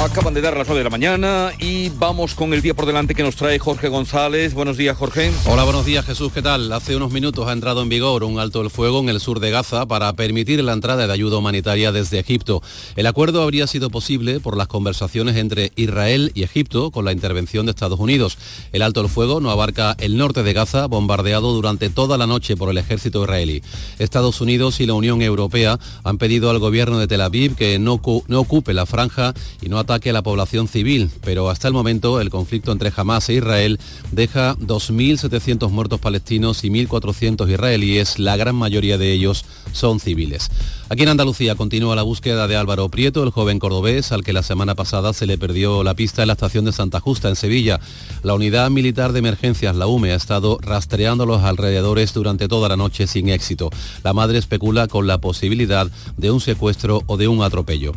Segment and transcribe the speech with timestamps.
[0.00, 3.14] Acaban de dar las 9 de la mañana y vamos con el día por delante
[3.14, 4.54] que nos trae Jorge González.
[4.54, 5.30] Buenos días, Jorge.
[5.44, 6.32] Hola, buenos días, Jesús.
[6.32, 6.72] ¿Qué tal?
[6.72, 9.50] Hace unos minutos ha entrado en vigor un alto el fuego en el sur de
[9.50, 12.62] Gaza para permitir la entrada de ayuda humanitaria desde Egipto.
[12.96, 17.66] El acuerdo habría sido posible por las conversaciones entre Israel y Egipto con la intervención
[17.66, 18.38] de Estados Unidos.
[18.72, 22.56] El alto el fuego no abarca el norte de Gaza, bombardeado durante toda la noche
[22.56, 23.62] por el ejército israelí.
[23.98, 28.00] Estados Unidos y la Unión Europea han pedido al gobierno de Tel Aviv que no,
[28.28, 32.20] no ocupe la franja y no ataque a la población civil, pero hasta el momento
[32.20, 33.80] el conflicto entre Hamas e Israel
[34.12, 40.48] deja 2.700 muertos palestinos y 1.400 israelíes, la gran mayoría de ellos son civiles.
[40.90, 44.44] Aquí en Andalucía continúa la búsqueda de Álvaro Prieto, el joven cordobés al que la
[44.44, 47.80] semana pasada se le perdió la pista en la estación de Santa Justa, en Sevilla.
[48.22, 52.76] La unidad militar de emergencias, la UME, ha estado rastreando los alrededores durante toda la
[52.76, 53.70] noche sin éxito.
[54.04, 57.92] La madre especula con la posibilidad de un secuestro o de un atropello.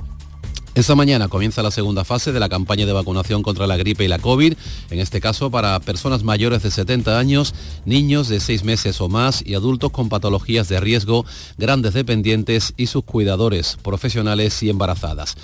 [0.75, 4.07] Esta mañana comienza la segunda fase de la campaña de vacunación contra la gripe y
[4.07, 4.55] la COVID,
[4.89, 7.53] en este caso para personas mayores de 70 años,
[7.85, 11.25] niños de 6 meses o más y adultos con patologías de riesgo,
[11.59, 15.35] grandes dependientes y sus cuidadores, profesionales y embarazadas.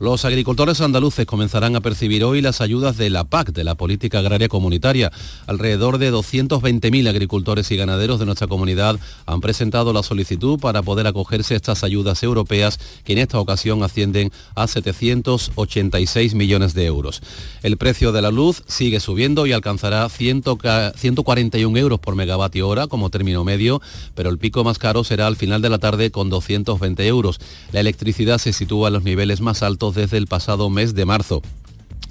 [0.00, 4.20] Los agricultores andaluces comenzarán a percibir hoy las ayudas de la PAC, de la Política
[4.20, 5.10] Agraria Comunitaria.
[5.48, 11.08] Alrededor de 220.000 agricultores y ganaderos de nuestra comunidad han presentado la solicitud para poder
[11.08, 17.20] acogerse a estas ayudas europeas que en esta ocasión ascienden a 786 millones de euros.
[17.64, 23.10] El precio de la luz sigue subiendo y alcanzará 141 euros por megavatio hora como
[23.10, 23.82] término medio,
[24.14, 27.40] pero el pico más caro será al final de la tarde con 220 euros.
[27.72, 31.42] La electricidad se sitúa en los niveles más altos desde el pasado mes de marzo.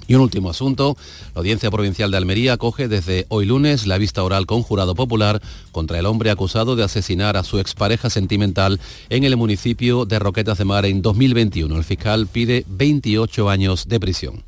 [0.08, 0.96] Y un último asunto,
[1.34, 5.42] la Audiencia Provincial de Almería acoge desde hoy lunes la vista oral con jurado popular
[5.70, 10.56] contra el hombre acusado de asesinar a su expareja sentimental en el municipio de Roquetas
[10.56, 11.76] de Mar en 2021.
[11.76, 14.44] El fiscal pide 28 años de prisión.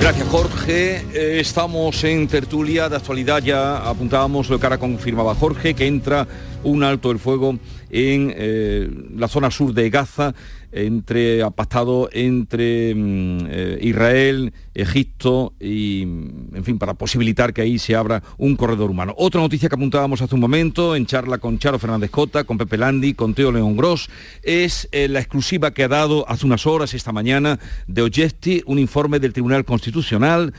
[0.00, 1.04] Gracias Jorge.
[1.12, 3.42] Eh, estamos en tertulia de actualidad.
[3.42, 6.28] Ya apuntábamos lo que ahora confirmaba Jorge, que entra
[6.62, 7.58] un alto el fuego
[7.90, 10.34] en eh, la zona sur de Gaza
[10.72, 17.94] entre apastado entre mm, eh, Israel, Egipto y, en fin, para posibilitar que ahí se
[17.94, 19.14] abra un corredor humano.
[19.16, 22.76] Otra noticia que apuntábamos hace un momento en charla con Charo Fernández Cota, con Pepe
[22.76, 24.08] Landi, con Teo León Gross,
[24.42, 28.78] es eh, la exclusiva que ha dado hace unas horas esta mañana de Ogesti, un
[28.78, 30.52] informe del Tribunal Constitucional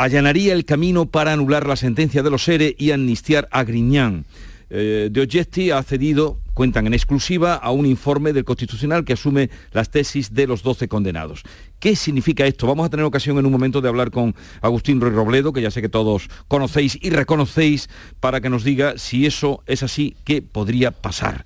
[0.00, 4.24] allanaría el camino para anular la sentencia de los ERE y amnistiar a Griñán.
[4.70, 9.48] Eh, de Ogesti ha cedido cuentan en exclusiva a un informe del Constitucional que asume
[9.72, 11.42] las tesis de los 12 condenados.
[11.78, 12.66] ¿Qué significa esto?
[12.66, 15.70] Vamos a tener ocasión en un momento de hablar con Agustín Ruiz Robledo, que ya
[15.70, 17.88] sé que todos conocéis y reconocéis,
[18.20, 21.44] para que nos diga si eso es así, qué podría pasar.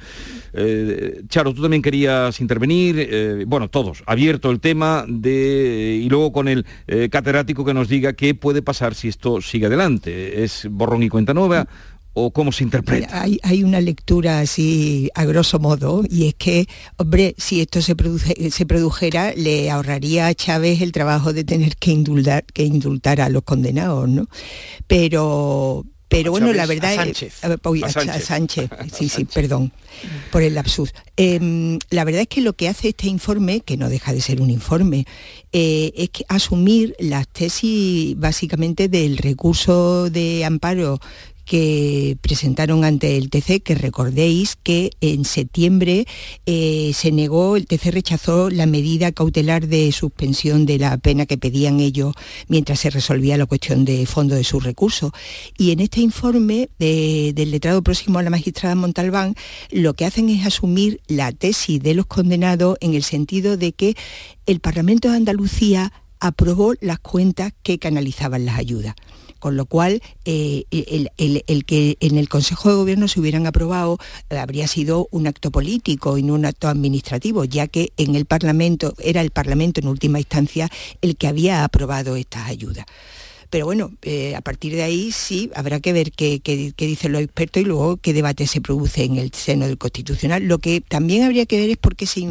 [0.53, 6.33] Eh, Charo, tú también querías intervenir, eh, bueno, todos, abierto el tema de, y luego
[6.33, 10.43] con el eh, catedrático que nos diga qué puede pasar si esto sigue adelante.
[10.43, 11.69] ¿Es borrón y cuenta nueva?
[12.15, 13.23] O cómo se interpreta?
[13.43, 16.67] Hay, una lectura así a grosso modo y es que,
[16.97, 21.77] hombre, si esto se, produce, se produjera, le ahorraría a Chávez el trabajo de tener
[21.77, 24.29] que indultar, que indultar a los condenados, ¿no?
[24.87, 27.45] Pero, pero bueno, la verdad a Sánchez.
[27.45, 28.71] a, Sánchez.
[28.93, 29.73] sí, sí, perdón
[30.31, 30.93] por el lapsus.
[31.17, 34.41] Em, la verdad es que lo que hace este informe, que no deja de ser
[34.41, 35.07] un informe,
[35.53, 41.01] eh, es que asumir las tesis básicamente del recurso de amparo
[41.45, 46.07] que presentaron ante el TC, que recordéis que en septiembre
[46.47, 51.39] eh, se negó, el TC rechazó la medida cautelar de suspensión de la pena que
[51.39, 52.15] pedían ellos
[52.49, 55.13] mientras se resolvía la cuestión de fondo de sus recursos.
[55.59, 59.35] Y en este informe del letrado próximo a la magistrada Montalbán,
[59.71, 63.97] lo que hacen es asumir la tesis de los condenados en el sentido de que
[64.47, 68.95] el Parlamento de Andalucía aprobó las cuentas que canalizaban las ayudas
[69.45, 73.99] con lo cual eh, el, que en el Consejo de Gobierno se hubieran aprobado
[74.31, 78.25] eh, habría sido un acto político y no un acto administrativo, ya que en el
[78.25, 80.71] Parlamento, era el Parlamento en última instancia
[81.03, 82.87] el que había aprobado estas ayudas.
[83.55, 86.41] Pero bueno, eh, a partir de ahí sí habrá que ver qué,
[86.77, 90.43] dicen los expertos y luego qué debate se produce en el seno del Constitucional.
[90.43, 92.27] Lo que también habría que ver es por qué se,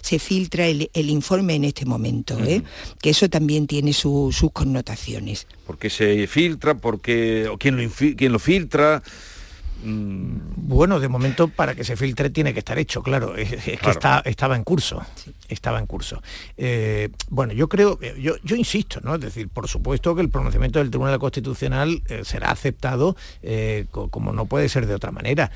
[0.00, 2.62] se, filtra el, informe en este momento, ¿eh?
[3.02, 5.46] que eso también tiene sus connotaciones.
[5.66, 6.74] ¿Por qué se filtra?
[6.74, 9.02] ¿Por qué, quién, lo, quién lo filtra?
[9.82, 13.90] Bueno, de momento para que se filtre tiene que estar hecho, claro, es, que
[14.24, 15.02] estaba en curso,
[15.48, 16.22] estaba en curso.
[16.56, 19.14] Eh, bueno, yo creo, eh, yo, insisto, ¿no?
[19.14, 23.16] Es decir, por supuesto que el pronunciamiento del Tribunal Constitucional eh, será aceptado
[23.90, 25.50] como no puede ser de otra manera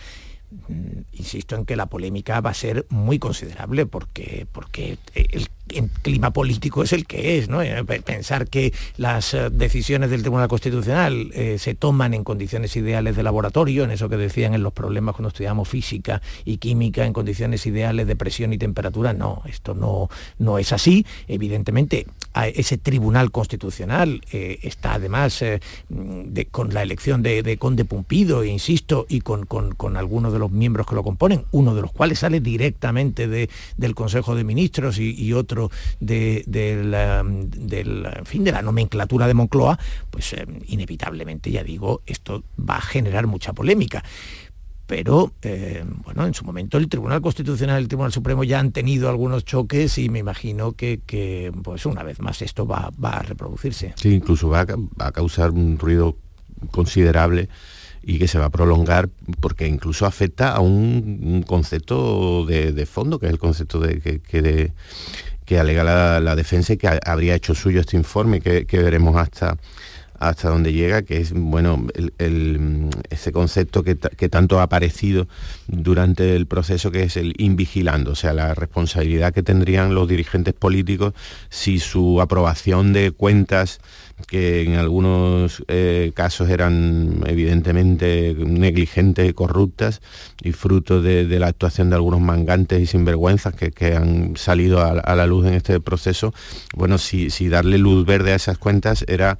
[0.68, 5.88] mm, insisto en que la polémica va a ser muy considerable porque, porque el el
[5.88, 7.62] clima político es el que es, ¿no?
[7.62, 13.16] Eh, pensar que las eh, decisiones del Tribunal Constitucional eh, se toman en condiciones ideales
[13.16, 17.12] de laboratorio, en eso que decían en los problemas cuando estudiamos física y química, en
[17.12, 21.06] condiciones ideales de presión y temperatura, no, esto no, no es así.
[21.28, 22.06] Evidentemente,
[22.54, 25.42] ese Tribunal Constitucional está además
[26.50, 30.86] con la elección de, Conde Pumpido, e insisto, y con, con, algunos de los miembros
[30.86, 35.32] que lo componen, uno de los cuales sale directamente del Consejo de Ministros y, y
[35.32, 35.53] otro
[36.00, 36.44] de,
[36.84, 37.24] la,
[38.24, 39.78] fin, de la nomenclatura de Moncloa,
[40.10, 44.02] pues eh, inevitablemente, ya digo, esto va a generar mucha polémica
[44.86, 48.72] pero eh, bueno, en su momento el Tribunal Constitucional y el Tribunal Supremo ya han
[48.72, 53.94] tenido algunos choques y me imagino que, pues una vez más esto va, a reproducirse.
[53.96, 54.66] Sí, incluso va
[54.98, 56.16] a, causar un ruido
[56.70, 57.48] considerable
[58.02, 59.08] y que se va a prolongar
[59.40, 64.72] porque incluso afecta a un, concepto de, fondo, que es el concepto de que, de,
[65.44, 65.84] que alega
[66.20, 69.56] la, defensa y que habría hecho suyo este informe que, veremos hasta
[70.18, 71.86] hasta dónde llega, que es bueno
[73.10, 73.96] ese concepto que,
[74.28, 75.26] tanto ha aparecido
[75.66, 80.54] durante el proceso, que es el invigilando, o sea, la responsabilidad que tendrían los dirigentes
[80.54, 81.14] políticos
[81.50, 83.80] si su aprobación de cuentas
[84.28, 90.00] que en algunos eh, casos eran evidentemente negligentes y corruptas
[90.42, 95.26] y fruto de, la actuación de algunos mangantes y sinvergüenzas que, han salido a, la
[95.26, 96.32] luz en este proceso,
[96.74, 99.38] bueno, si, darle luz verde a esas cuentas era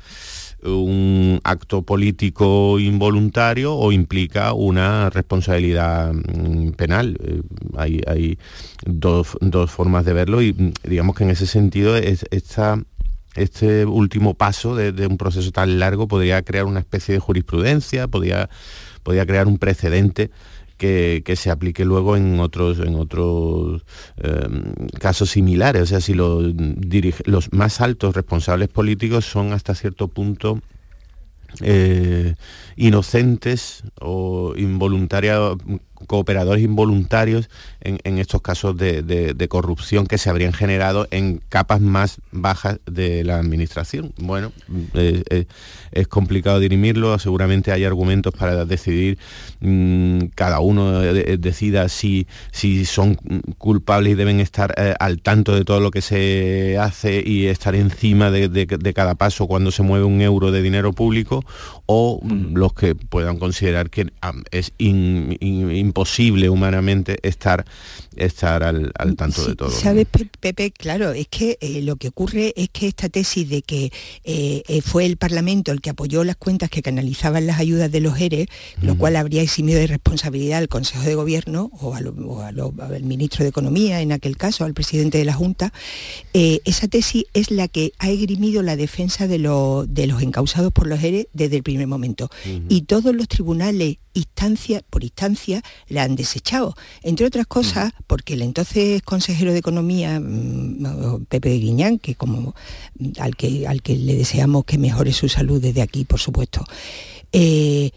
[0.62, 7.18] un acto político involuntario o implica una responsabilidad mm, penal.
[7.22, 7.42] Eh,
[7.76, 8.38] hay, hay
[8.86, 12.82] dos, dos, formas de verlo y mm, digamos que en ese sentido es, esta
[13.34, 18.48] este último paso de, un proceso tan largo podría crear una especie de jurisprudencia, podría,
[19.02, 20.30] podría crear un precedente
[20.76, 23.82] que, se aplique luego en otros, en otros
[24.18, 25.82] em, casos similares.
[25.82, 26.52] O sea, si los,
[27.24, 30.60] los más altos responsables políticos son hasta cierto punto
[31.60, 32.34] eh,
[32.76, 35.56] inocentes o involuntarios
[36.06, 37.48] cooperadores involuntarios
[37.80, 43.38] en, estos casos de, corrupción que se habrían generado en capas más bajas de la
[43.38, 44.12] administración.
[44.18, 44.52] Bueno,
[45.92, 49.18] es complicado dirimirlo, seguramente hay argumentos para decidir,
[49.60, 53.16] mm, cada uno decida si, si son
[53.58, 57.74] culpables y deben estar eh, al tanto de todo lo que se hace y estar
[57.74, 61.44] encima de, cada paso cuando se mueve un euro de dinero público,
[61.86, 64.06] o mm, los que puedan considerar que
[64.50, 64.72] es
[65.94, 67.64] imposible humanamente estar,
[68.16, 69.70] estar al, tanto de todo.
[69.70, 70.06] ¿Sabes,
[70.40, 70.72] Pepe?
[70.72, 73.92] Claro, es que eh, lo que ocurre es que esta tesis de que
[74.24, 78.20] eh, fue el Parlamento el que apoyó las cuentas que canalizaban las ayudas de los
[78.20, 78.48] ERE,
[78.82, 84.00] lo cual habría eximido de responsabilidad al Consejo de Gobierno o, al ministro de Economía,
[84.00, 85.72] en aquel caso, al presidente de la Junta,
[86.32, 89.86] eh, esa tesis es la que ha esgrimido la defensa de, los
[90.22, 92.30] encausados por los ERE desde el primer momento.
[92.68, 96.74] Y todos los tribunales, instancia por instancia, la han desechado.
[97.02, 102.54] Entre otras cosas, porque el entonces consejero de Economía, mm, Pepe Guiñán, que como
[103.18, 106.64] al que, al que le deseamos que mejore su salud de aquí, por supuesto,
[107.32, 107.90] eh,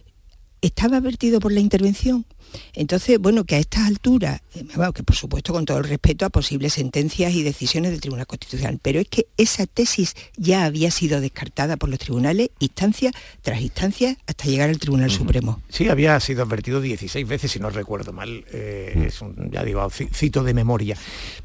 [0.61, 2.25] estaba advertido por la intervención.
[2.73, 6.29] Entonces, bueno, que a estas alturas, eh, que por supuesto con todo el respeto a
[6.29, 11.21] posibles sentencias y decisiones del Tribunal Constitucional, pero es que esa tesis ya había sido
[11.21, 13.11] descartada por los tribunales, instancia
[13.41, 15.61] tras instancia, hasta llegar al Tribunal Supremo.
[15.69, 19.01] Sí, había sido advertido 16 veces, si no recuerdo mal, eh, mm.
[19.03, 20.97] es un, ya digo, cito de memoria.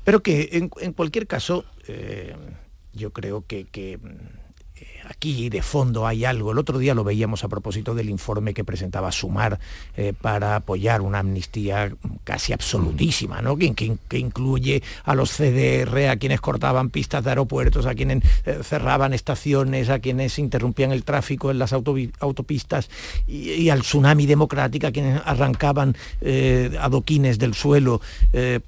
[0.05, 1.65] Pero que en, cualquier caso,
[2.93, 3.67] yo creo que
[5.13, 6.53] aquí de fondo hay algo.
[6.53, 9.59] El otro día lo veíamos a propósito del informe que presentaba Sumar
[9.97, 11.93] eh, para apoyar una amnistía
[12.25, 13.57] casi absolutísima, ¿no?
[13.57, 19.13] que, incluye a los CDR, a quienes cortaban pistas de aeropuertos, a quienes eh, cerraban
[19.13, 22.89] estaciones, a quienes interrumpían el tráfico en las autopistas
[23.27, 28.01] y, al tsunami democrático, a quienes arrancaban eh, adoquines del suelo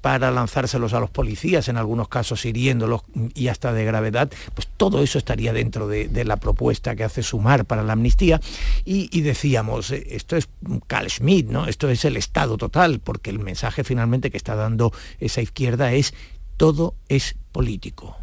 [0.01, 3.01] para lanzárselos a los policías, en algunos casos hiriéndolos
[3.33, 7.65] y hasta de gravedad, pues todo eso estaría dentro de, la propuesta que hace Sumar
[7.65, 8.41] para la amnistía.
[8.83, 10.49] Y, decíamos, eh, esto es
[10.87, 11.67] Carl Schmitt, ¿no?
[11.67, 16.13] esto es el Estado total, porque el mensaje finalmente que está dando esa izquierda es
[16.57, 18.17] todo es político.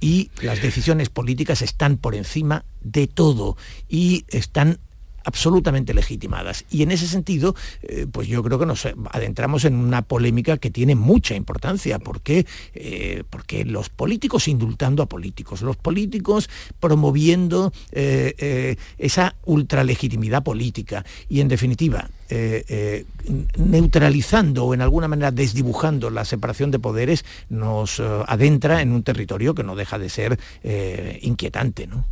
[0.00, 3.56] Y las decisiones políticas están por encima de todo.
[3.88, 4.78] Y están
[5.24, 6.64] absolutamente legitimadas.
[6.70, 10.70] Y en ese sentido, eh, pues yo creo que nos adentramos en una polémica que
[10.70, 16.48] tiene mucha importancia, porque, eh, porque los políticos indultando a políticos, los políticos
[16.78, 22.10] promoviendo eh, esa ultralegitimidad política y en definitiva
[23.56, 29.52] neutralizando o en alguna manera desdibujando la separación de poderes, nos adentra en un territorio
[29.52, 30.38] que no deja de ser
[31.22, 31.88] inquietante.
[31.88, 32.04] ¿no?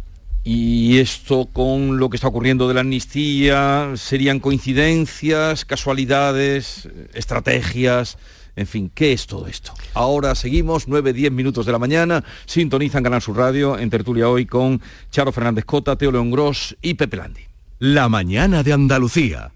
[0.51, 8.17] Y esto con lo que está ocurriendo de la amnistía, ¿serían coincidencias, casualidades, estrategias?
[8.57, 9.75] En fin, ¿qué es todo esto?
[9.93, 14.81] Ahora seguimos, 9-10 minutos de la mañana, sintonizan Canal Sur Radio en tertulia hoy con
[15.11, 17.43] Charo Fernández Cota, Teo León Gross y Pepe Landi.
[17.79, 19.53] La mañana de Andalucía.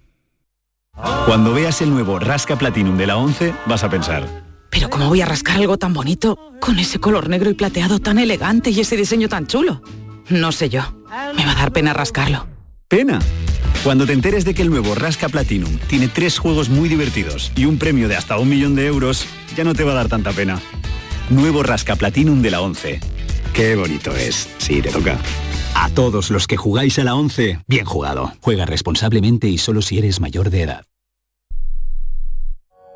[1.24, 4.28] Cuando veas el nuevo Rasca Platinum de la 11, vas a pensar.
[4.68, 6.38] Pero ¿cómo voy a rascar algo tan bonito?
[6.60, 9.80] Con ese color negro y plateado tan elegante y ese diseño tan chulo.
[10.28, 10.82] No sé yo.
[11.36, 12.46] Me va a dar pena rascarlo.
[12.88, 13.18] ¿Pena?
[13.84, 17.64] Cuando te enteres de que el nuevo Rasca Platinum tiene tres juegos muy divertidos y
[17.64, 19.26] un premio de hasta un millón de euros,
[19.56, 20.60] ya no te va a dar tanta pena.
[21.30, 23.00] Nuevo Rasca Platinum de la 11.
[23.52, 24.48] Qué bonito es.
[24.58, 25.18] Sí, te toca.
[25.74, 28.32] A todos los que jugáis a la 11, bien jugado.
[28.40, 30.84] Juega responsablemente y solo si eres mayor de edad.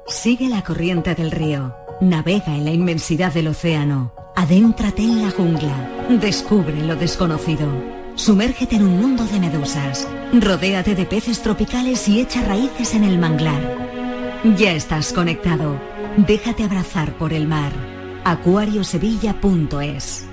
[0.07, 1.75] Sigue la corriente del río.
[2.01, 4.13] Navega en la inmensidad del océano.
[4.39, 6.07] Adéntrate en la jungla.
[6.21, 7.67] Descubre lo desconocido.
[8.17, 10.07] Sumérgete en un mundo de medusas.
[10.31, 13.63] Rodéate de peces tropicales y echa raíces en el manglar.
[14.59, 15.81] Ya estás conectado.
[16.19, 17.73] Déjate abrazar por el mar.
[18.25, 20.26] acuariosevilla.es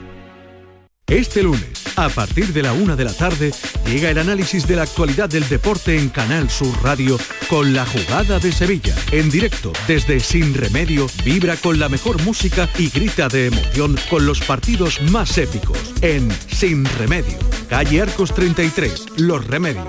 [1.08, 3.52] este lunes, a partir de la una de la tarde,
[3.86, 7.20] llega el análisis de la actualidad del deporte en Canal Sur Radio
[7.50, 8.96] con la jugada de Sevilla.
[9.12, 14.26] En directo, desde Sin Remedio, vibra con la mejor música y grita de emoción con
[14.26, 15.78] los partidos más épicos.
[16.02, 17.38] En Sin Remedio,
[17.70, 19.88] calle Arcos 33, Los Remedios.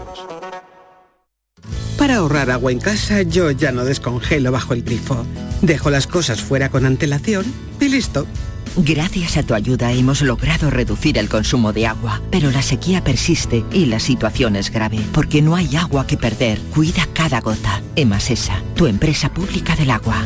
[1.96, 5.24] Para ahorrar agua en casa, yo ya no descongelo bajo el grifo.
[5.62, 7.46] Dejo las cosas fuera con antelación
[7.80, 8.26] y listo.
[8.76, 13.64] Gracias a tu ayuda hemos logrado reducir el consumo de agua, pero la sequía persiste
[13.72, 16.58] y la situación es grave, porque no hay agua que perder.
[16.74, 17.80] Cuida cada gota.
[17.94, 20.24] Emasesa, tu empresa pública del agua.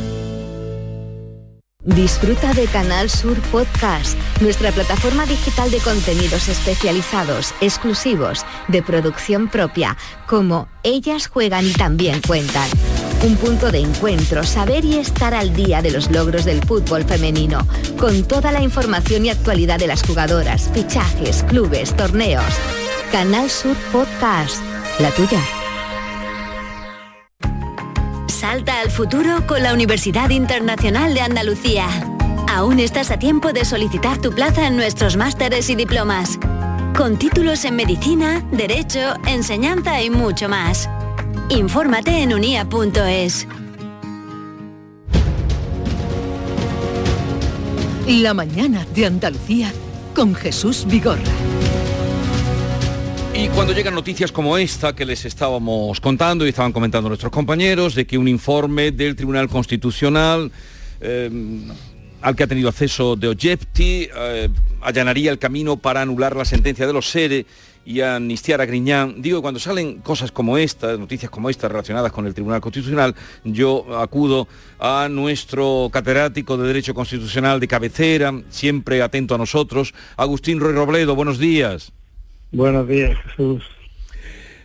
[1.84, 9.96] Disfruta de Canal Sur Podcast, nuestra plataforma digital de contenidos especializados, exclusivos, de producción propia,
[10.26, 12.68] como Ellas juegan y también cuentan.
[13.20, 17.66] Un punto de encuentro, saber y estar al día de los logros del fútbol femenino,
[17.98, 22.44] con toda la información y actualidad de las jugadoras, fichajes, clubes, torneos.
[23.10, 24.62] Canal Sur Podcast,
[25.00, 25.40] la tuya.
[28.28, 31.88] Salta al futuro con la Universidad Internacional de Andalucía.
[32.48, 36.38] Aún estás a tiempo de solicitar tu plaza en nuestros másteres y diplomas.
[36.96, 40.88] Con títulos en medicina, derecho, enseñanza y mucho más.
[41.50, 43.46] Infórmate en unia.es.
[48.06, 49.72] La mañana de Andalucía
[50.14, 51.22] con Jesús Vigorra.
[53.34, 57.94] Y cuando llegan noticias como esta que les estábamos contando y estaban comentando nuestros compañeros,
[57.94, 60.50] de que un informe del Tribunal Constitucional
[61.00, 61.30] eh,
[62.20, 64.48] al que ha tenido acceso de Ojepti eh,
[64.80, 67.46] allanaría el camino para anular la sentencia de los SERE
[67.84, 69.22] y amnistiar a Griñán.
[69.22, 73.98] Digo, cuando salen cosas como esta, noticias como estas relacionadas con el Tribunal Constitucional, yo
[73.98, 74.46] acudo
[74.78, 81.14] a nuestro catedrático de Derecho Constitucional de cabecera, siempre atento a nosotros, Agustín Roy Robledo.
[81.14, 81.92] Buenos días.
[82.52, 83.64] Buenos días, Jesús.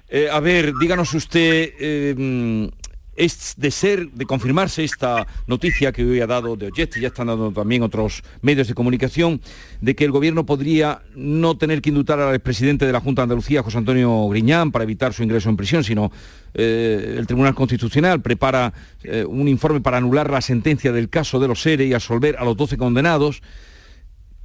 [0.10, 2.70] Eh, a ver, díganos usted, eh,
[3.16, 7.08] es de ser, de confirmarse esta noticia que hoy ha dado de Ojet, y ya
[7.08, 9.42] están dando también otros medios de comunicación,
[9.82, 13.24] de que el gobierno podría no tener que indultar al expresidente de la Junta de
[13.24, 16.12] Andalucía, José Antonio Griñán, para evitar su ingreso en prisión, sino
[16.54, 21.48] eh, el Tribunal Constitucional prepara eh, un informe para anular la sentencia del caso de
[21.48, 23.42] los SERE y absolver a los 12 condenados.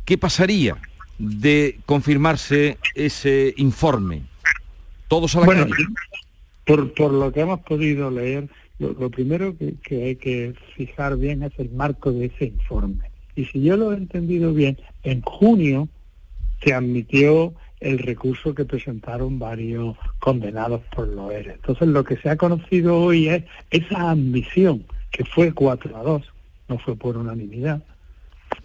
[0.05, 0.77] ¿Qué pasaría
[1.19, 4.23] de confirmarse ese informe?
[5.09, 5.67] Todos a la bueno,
[6.69, 8.47] por, por lo que hemos podido leer,
[8.79, 13.11] lo, primero que, hay que fijar bien es el marco de ese informe.
[13.35, 15.89] Y si yo lo he entendido bien, en junio
[16.63, 21.55] se admitió el recurso que presentaron varios condenados por los ERE.
[21.55, 26.23] Entonces lo que se ha conocido hoy es esa admisión, que fue 4 a 2,
[26.69, 27.83] no fue por unanimidad,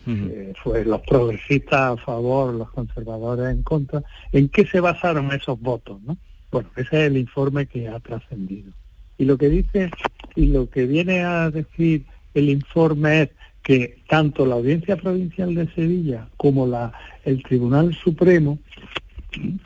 [0.08, 4.04] eh, fue los progresistas a favor, los conservadores en contra.
[4.34, 6.02] ¿En qué se basaron esos votos?
[6.02, 6.18] ¿no?
[6.54, 8.72] Bueno, ese es el informe que ha trascendido.
[9.18, 9.90] Y lo que dice
[10.36, 12.06] y lo que viene a decir
[12.36, 13.30] el informe es
[13.64, 16.94] que tanto la Audiencia Provincial de Sevilla como la,
[17.26, 18.60] el Tribunal Supremo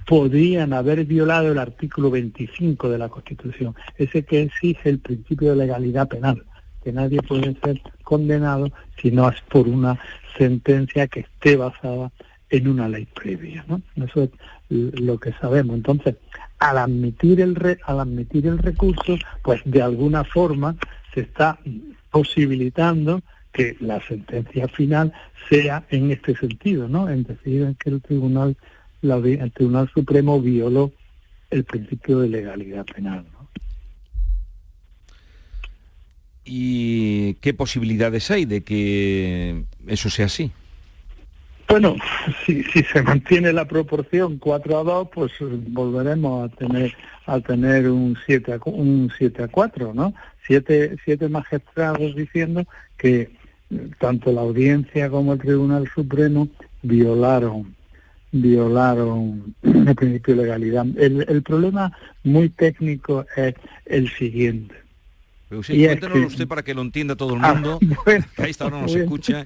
[0.05, 5.57] podrían haber violado el artículo 25 de la Constitución, ese que exige el principio de
[5.57, 6.41] legalidad penal,
[6.85, 9.99] que nadie puede ser condenado si no es por una
[10.37, 12.13] sentencia que esté basada
[12.49, 13.65] en una ley previa.
[13.67, 13.81] ¿no?
[13.97, 14.29] Eso es
[14.69, 15.75] lo que sabemos.
[15.75, 16.15] Entonces,
[16.59, 20.75] al admitir el, al admitir el recurso, pues de alguna forma
[21.13, 21.59] se está
[22.11, 23.21] posibilitando
[23.51, 25.13] que la sentencia final
[25.49, 27.09] sea en este sentido, ¿no?
[27.09, 28.55] En decir que el tribunal,
[29.01, 30.91] el Tribunal Supremo violó
[31.49, 33.25] el principio de legalidad penal.
[36.45, 40.51] ¿Y qué posibilidades hay de que eso sea así?
[41.67, 41.95] Bueno,
[42.45, 46.95] si, si se mantiene la proporción 4 a 2, pues volveremos a tener
[47.25, 50.13] a tener un 7 a, un 7 a 4, ¿no?
[50.45, 52.65] Siete, siete magistrados diciendo
[52.97, 53.31] que
[53.99, 56.47] tanto la audiencia como el Tribunal Supremo
[56.83, 57.75] violaron
[58.31, 60.85] violaron el principio de legalidad.
[60.97, 61.91] El, el problema
[62.23, 63.55] muy técnico es
[63.85, 64.75] el siguiente.
[65.49, 68.65] Pero usted, cuéntenos usted para que lo entienda todo el ah, mundo, que ahí está
[68.65, 69.45] ahora no se escucha.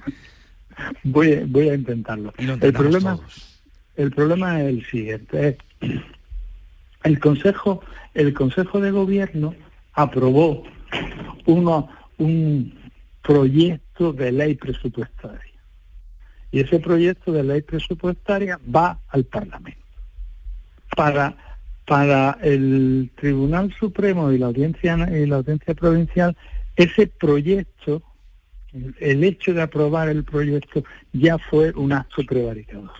[1.04, 2.32] Voy, voy a intentarlo.
[2.38, 3.18] el problema,
[3.96, 5.58] el problema es el siguiente.
[7.02, 7.82] El Consejo,
[8.14, 9.54] el Consejo de Gobierno
[9.92, 10.64] aprobó
[11.46, 11.88] uno,
[12.18, 12.74] un
[13.22, 15.52] proyecto de ley presupuestaria.
[16.50, 19.80] Y ese proyecto de ley presupuestaria va al Parlamento.
[20.94, 21.34] Para,
[21.86, 26.36] para el Tribunal Supremo y la Audiencia, y la audiencia Provincial,
[26.76, 28.02] ese proyecto,
[29.00, 32.90] el hecho de aprobar el proyecto ya fue un acto prevaricador.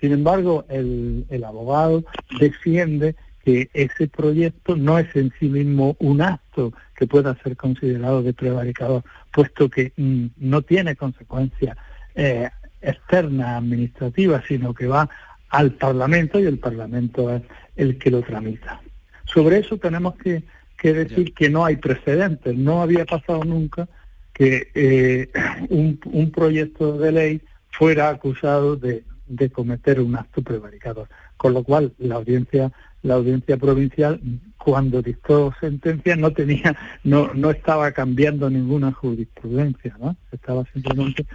[0.00, 2.04] Sin embargo, el, el abogado
[2.38, 8.22] defiende que ese proyecto no es en sí mismo un acto que pueda ser considerado
[8.22, 11.76] de prevaricador, puesto que mm, no tiene consecuencias
[12.14, 12.48] eh,
[12.80, 15.08] externas administrativas, sino que va
[15.50, 17.42] al Parlamento y el Parlamento es
[17.76, 18.80] el que lo tramita.
[19.24, 20.42] Sobre eso tenemos que,
[20.82, 23.88] decir que no hay precedentes, no había pasado nunca
[24.34, 25.30] que eh,
[25.70, 31.08] un, proyecto de ley fuera acusado de, de cometer un acto prevaricador.
[31.36, 32.72] Con lo cual, la audiencia
[33.04, 34.18] la audiencia provincial
[34.56, 36.74] cuando dictó sentencia no tenía
[37.04, 41.26] no no estaba cambiando ninguna jurisprudencia no estaba simplemente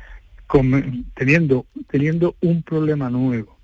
[1.14, 3.56] teniendo teniendo un problema nuevo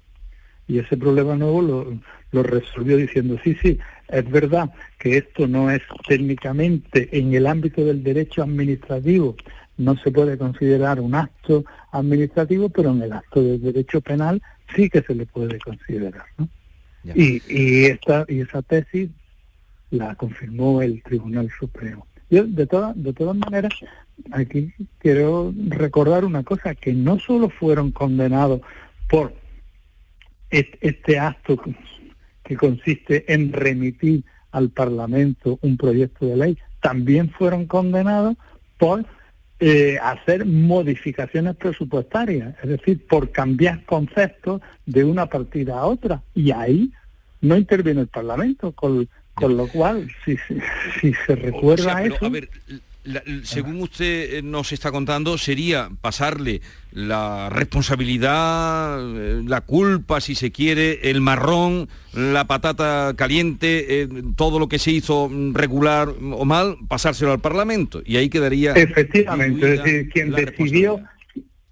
[0.67, 2.00] y ese problema nuevo lo,
[2.36, 4.69] lo resolvió diciendo sí sí es verdad
[5.00, 9.36] que esto no es técnicamente en el ámbito del derecho administrativo
[9.78, 14.41] no se puede considerar un acto administrativo pero en el acto del derecho penal
[14.76, 16.48] sí que se le puede considerar ¿no?
[17.13, 19.10] Y, y, esta, y esa tesis
[19.91, 22.08] la confirmó el Tribunal Supremo.
[22.30, 23.74] Yo, de, todas de todas maneras,
[24.32, 28.62] aquí quiero recordar una cosa, que no solo fueron condenados
[29.08, 29.34] por
[30.50, 31.58] este acto
[32.45, 38.36] que consiste en remitir al Parlamento un proyecto de ley, también fueron condenados
[38.77, 39.05] por
[39.60, 46.21] eh, hacer modificaciones presupuestarias, es decir, por cambiar conceptos de una partida a otra.
[46.34, 46.91] Y ahí
[47.41, 50.38] no interviene el Parlamento, con, con lo cual, si,
[50.99, 52.25] si, se recuerda eso...
[52.25, 52.49] A ver,
[53.44, 60.52] según usted eh, nos está contando, sería pasarle la responsabilidad, eh, la culpa, si se
[60.52, 66.78] quiere, el marrón, la patata caliente, eh, todo lo que se hizo regular o mal,
[66.88, 68.02] pasárselo al Parlamento.
[68.06, 68.74] Y ahí quedaría...
[68.74, 71.02] Efectivamente, es decir, quien decidió...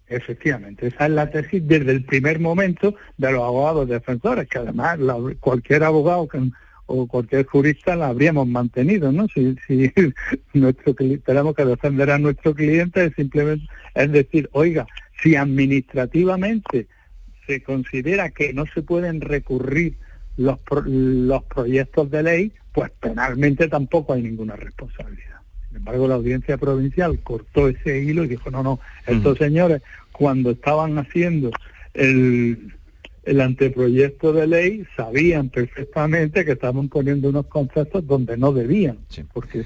[0.06, 5.00] Efectivamente, esa es la tesis desde el primer momento de los abogados defensores, que además
[5.39, 6.39] cualquier abogado que
[6.86, 9.28] o cualquier jurista la habríamos mantenido, ¿no?
[9.30, 9.91] Si, si
[10.54, 14.88] nuestro tenemos que defender a nuestro cliente es simplemente es decir, oiga,
[15.22, 16.88] si administrativamente
[17.46, 19.98] se considera que no se pueden recurrir
[20.38, 25.41] los, los proyectos de ley, pues penalmente tampoco hay ninguna responsabilidad.
[25.67, 30.52] Sin embargo, la audiencia provincial cortó ese hilo y dijo, no, no, estos señores cuando
[30.52, 31.52] estaban haciendo
[31.93, 32.74] el
[33.23, 38.99] el anteproyecto de ley sabían perfectamente que estaban poniendo unos conceptos donde no debían,
[39.33, 39.63] porque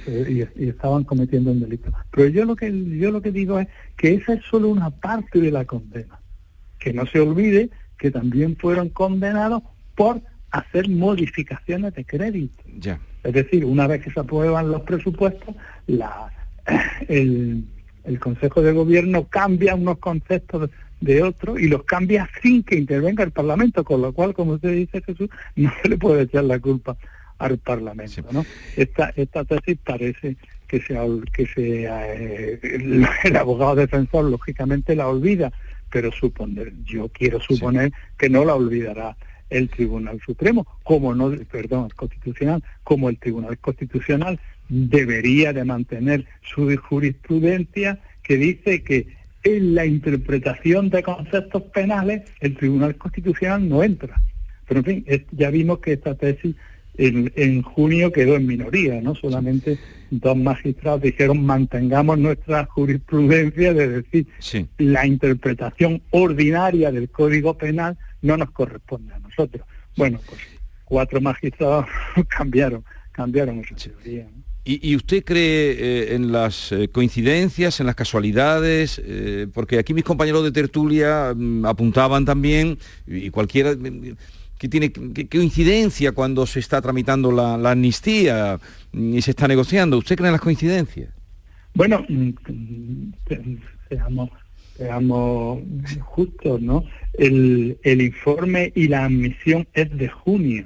[0.55, 1.91] y, estaban cometiendo un delito.
[2.11, 5.39] Pero yo lo que yo lo que digo es que esa es solo una parte
[5.39, 6.19] de la condena.
[6.77, 9.63] Que no se olvide que también fueron condenados
[9.95, 12.63] por hacer modificaciones de crédito.
[12.77, 12.99] Ya.
[13.23, 15.55] Es decir, una vez que se aprueban los presupuestos,
[15.87, 16.31] la,
[17.07, 17.65] el,
[18.03, 20.69] el Consejo de Gobierno cambia unos conceptos de
[21.23, 25.01] otro y los cambia sin que intervenga el Parlamento, con lo cual, como usted dice
[25.01, 26.97] Jesús, no se le puede echar la culpa
[27.37, 28.23] al Parlamento.
[28.31, 28.45] ¿no?
[28.75, 30.97] Esta, esta tesis parece que, se,
[31.33, 32.59] que se, eh,
[33.23, 35.51] el, abogado defensor lógicamente la olvida,
[35.89, 39.15] pero suponer, yo quiero suponer que no la olvidará
[39.49, 46.25] el Tribunal Supremo, como no, perdón, el Constitucional, como el Tribunal Constitucional debería de mantener
[46.41, 49.07] su jurisprudencia que dice que
[49.55, 54.21] en la interpretación de conceptos penales el Tribunal Constitucional no entra.
[54.67, 56.55] Pero en fin, ya vimos que esta tesis
[56.97, 59.15] en, junio quedó en minoría, ¿no?
[59.15, 59.77] Solamente
[60.09, 64.27] dos magistrados dijeron mantengamos nuestra jurisprudencia de decir
[64.77, 69.65] la interpretación ordinaria del Código Penal no nos corresponde a nosotros.
[69.95, 70.41] Bueno, pues
[70.85, 71.85] cuatro magistrados
[72.27, 74.27] cambiaron, cambiaron esa teoría.
[74.69, 79.01] ¿Y, usted cree eh, en las eh, coincidencias, en las casualidades?
[79.01, 82.77] Eh, porque aquí mis compañeros de tertulia mm, apuntaban también,
[83.07, 83.77] y cualquiera
[84.57, 88.59] que tiene que, coincidencia cuando se está tramitando la, amnistía
[88.91, 89.99] y se está negociando.
[89.99, 91.13] ¿Usted cree en las coincidencias?
[91.73, 92.31] Bueno, mm,
[93.87, 94.29] seamos,
[94.75, 95.59] seamos
[96.01, 96.83] justos, ¿no?
[97.13, 100.65] El, el informe y la admisión es de junio,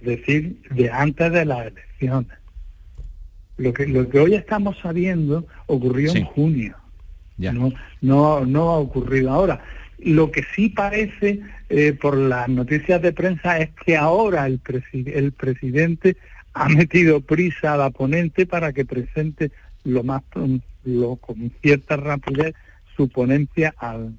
[0.00, 2.39] es decir, de antes de las elecciones.
[3.60, 6.76] Lo que, lo que hoy estamos sabiendo ocurrió en junio.
[7.36, 7.70] No,
[8.00, 9.62] no, no ha ocurrido ahora.
[9.98, 15.32] Lo que sí parece eh, por las noticias de prensa es que ahora el, el
[15.32, 16.16] presidente
[16.54, 19.50] ha metido prisa a la ponente para que presente
[19.84, 20.22] lo más
[20.84, 22.54] lo, con cierta rapidez
[22.96, 24.14] su ponencia al,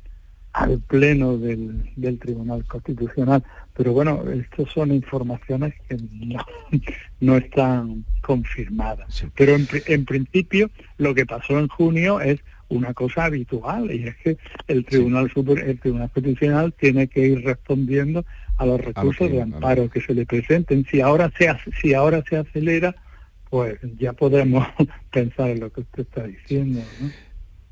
[0.53, 3.43] al pleno del, del Tribunal Constitucional.
[3.81, 5.97] Pero bueno, estas son informaciones que
[7.19, 9.25] no, están confirmadas.
[9.35, 14.15] Pero en, en principio lo que pasó en junio es una cosa habitual y es
[14.17, 18.23] que el Tribunal Super, el Tribunal Constitucional tiene que ir respondiendo
[18.57, 20.85] a los recursos de amparo que se le presenten.
[20.85, 21.49] Si ahora se
[21.81, 22.95] si ahora se acelera,
[23.49, 24.67] pues ya podemos
[25.11, 26.81] pensar en lo que usted está diciendo.
[26.99, 27.09] ¿no?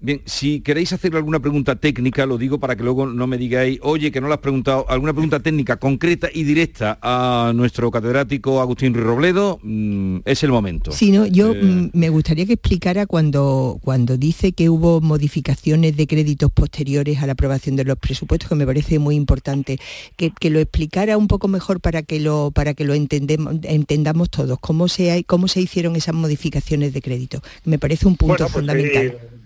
[0.02, 3.80] Bien, si queréis hacerle alguna pregunta técnica, lo digo para que luego no me digáis,
[3.82, 8.62] oye, que no le has preguntado, alguna pregunta técnica concreta y directa a nuestro catedrático
[8.62, 10.94] Agustín Ruiz Robledo, mm, es el momento.
[10.94, 15.98] Sí, no, yo eh, mm, me gustaría que explicara cuando, cuando dice que hubo modificaciones
[15.98, 19.80] de créditos posteriores a la aprobación de los presupuestos, que me parece muy importante,
[20.16, 24.58] que, lo explicara un poco mejor para que lo, para que lo entendemos, entendamos todos,
[24.60, 27.42] cómo se, cómo se hicieron esas modificaciones de crédito.
[27.66, 29.06] Me parece un punto pues, fundamental.
[29.06, 29.40] Eh,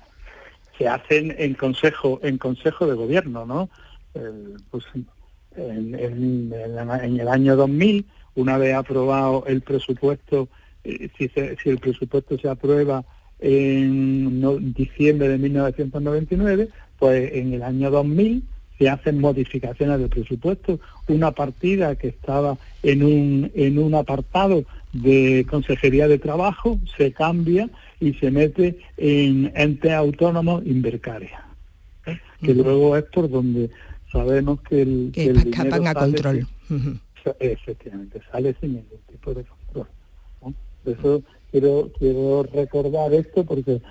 [0.77, 3.69] se hacen en consejo en consejo de gobierno no
[4.71, 4.85] pues
[5.55, 8.05] en, el año 2000
[8.35, 10.47] una vez aprobado el presupuesto
[10.83, 13.03] eh, si, si el presupuesto se aprueba
[13.39, 18.43] en diciembre de 1999 pues en el año 2000
[18.77, 20.79] se hacen modificaciones del presupuesto.
[21.07, 27.69] Una partida que estaba en un en un apartado de consejería de trabajo se cambia
[27.99, 31.43] y se mete en ente autónomo Invercaria,
[32.05, 32.19] ¿eh?
[32.41, 33.69] que luego es por donde
[34.11, 36.47] sabemos que el, que, el escapan a control.
[37.39, 39.87] efectivamente, sale sin ningún tipo de control.
[40.39, 43.81] Por eso quiero, quiero recordar esto porque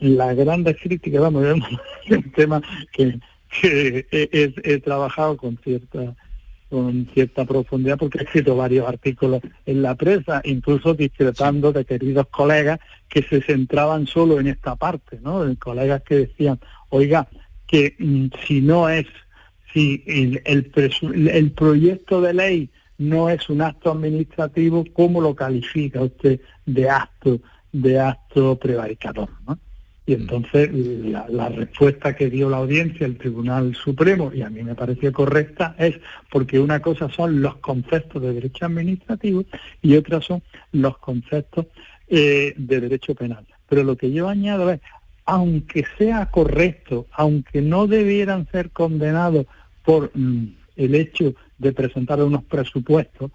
[0.00, 1.44] la gran crítica, vamos,
[2.06, 3.20] es un tema que,
[3.60, 6.16] que he trabajado con cierta
[6.70, 12.28] con cierta profundidad porque he escrito varios artículos en la prensa, incluso discrepando de queridos
[12.28, 12.78] colegas
[13.08, 15.44] que se centraban solo en esta parte, ¿no?
[15.44, 17.28] De colegas que decían, oiga,
[17.66, 19.06] que mm, si no es,
[19.74, 26.40] si el, el, proyecto de ley no es un acto administrativo, ¿cómo lo califica usted
[26.66, 27.40] de acto,
[27.72, 29.58] de acto prevaricador, ¿no?
[30.10, 34.74] Y entonces la, respuesta que dio la audiencia, el Tribunal Supremo, y a mí me
[34.74, 36.00] pareció correcta, es
[36.32, 39.44] porque una cosa son los conceptos de derecho administrativo
[39.80, 40.42] y otra son
[40.72, 41.66] los conceptos
[42.08, 43.46] eh, de derecho penal.
[43.68, 44.80] Pero lo que yo añado es,
[45.26, 49.46] aunque sea correcto, aunque no debieran ser condenados
[49.84, 53.30] por mm, el hecho de presentar unos presupuestos,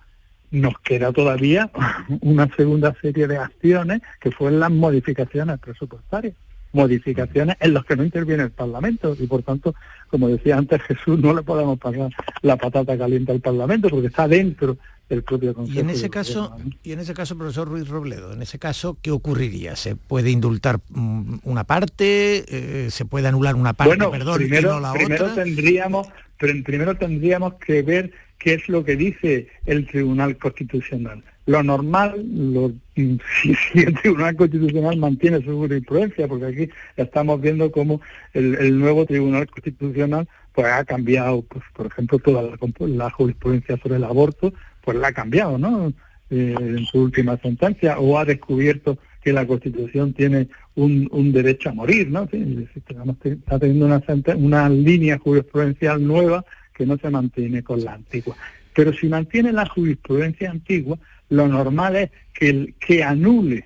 [0.51, 1.71] nos queda todavía
[2.19, 6.35] una segunda serie de acciones que fueron las modificaciones presupuestarias
[6.75, 9.73] modificaciones en los que no interviene el Parlamento y por tanto,
[10.09, 12.11] como decía antes Jesús, no le podemos pasar
[12.41, 14.77] la patata caliente al Parlamento porque está dentro
[15.09, 15.77] del propio Consejo.
[15.77, 19.11] Y en ese caso, y en ese caso, profesor Ruiz Robledo, en ese caso, ¿qué
[19.11, 19.75] ocurriría?
[19.75, 22.43] ¿Se puede indultar mm, una parte?
[22.47, 26.07] Eh, ¿Se puede anular una parte, bueno, perdón, primero, y no la primero Tendríamos,
[26.37, 32.71] primero tendríamos que ver qué es lo que dice el Tribunal Constitucional lo normal, lo,
[32.95, 38.01] si, el Tribunal Constitucional mantiene su jurisprudencia, porque aquí estamos viendo cómo
[38.33, 44.03] el, nuevo Tribunal Constitucional pues ha cambiado, pues por ejemplo, toda la, jurisprudencia sobre el
[44.03, 45.93] aborto, pues la ha cambiado, ¿no?
[46.31, 51.69] Eh, en su última sentencia, o ha descubierto que la Constitución tiene un, un derecho
[51.69, 52.27] a morir, ¿no?
[52.31, 54.01] está teniendo una,
[54.35, 58.35] una línea jurisprudencial nueva que no se mantiene con la antigua.
[58.75, 63.65] Pero si mantiene la jurisprudencia antigua, lo normal es que, el, que anule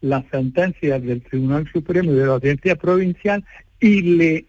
[0.00, 3.44] las sentencias del Tribunal Supremo y de la Audiencia Provincial
[3.78, 4.46] y le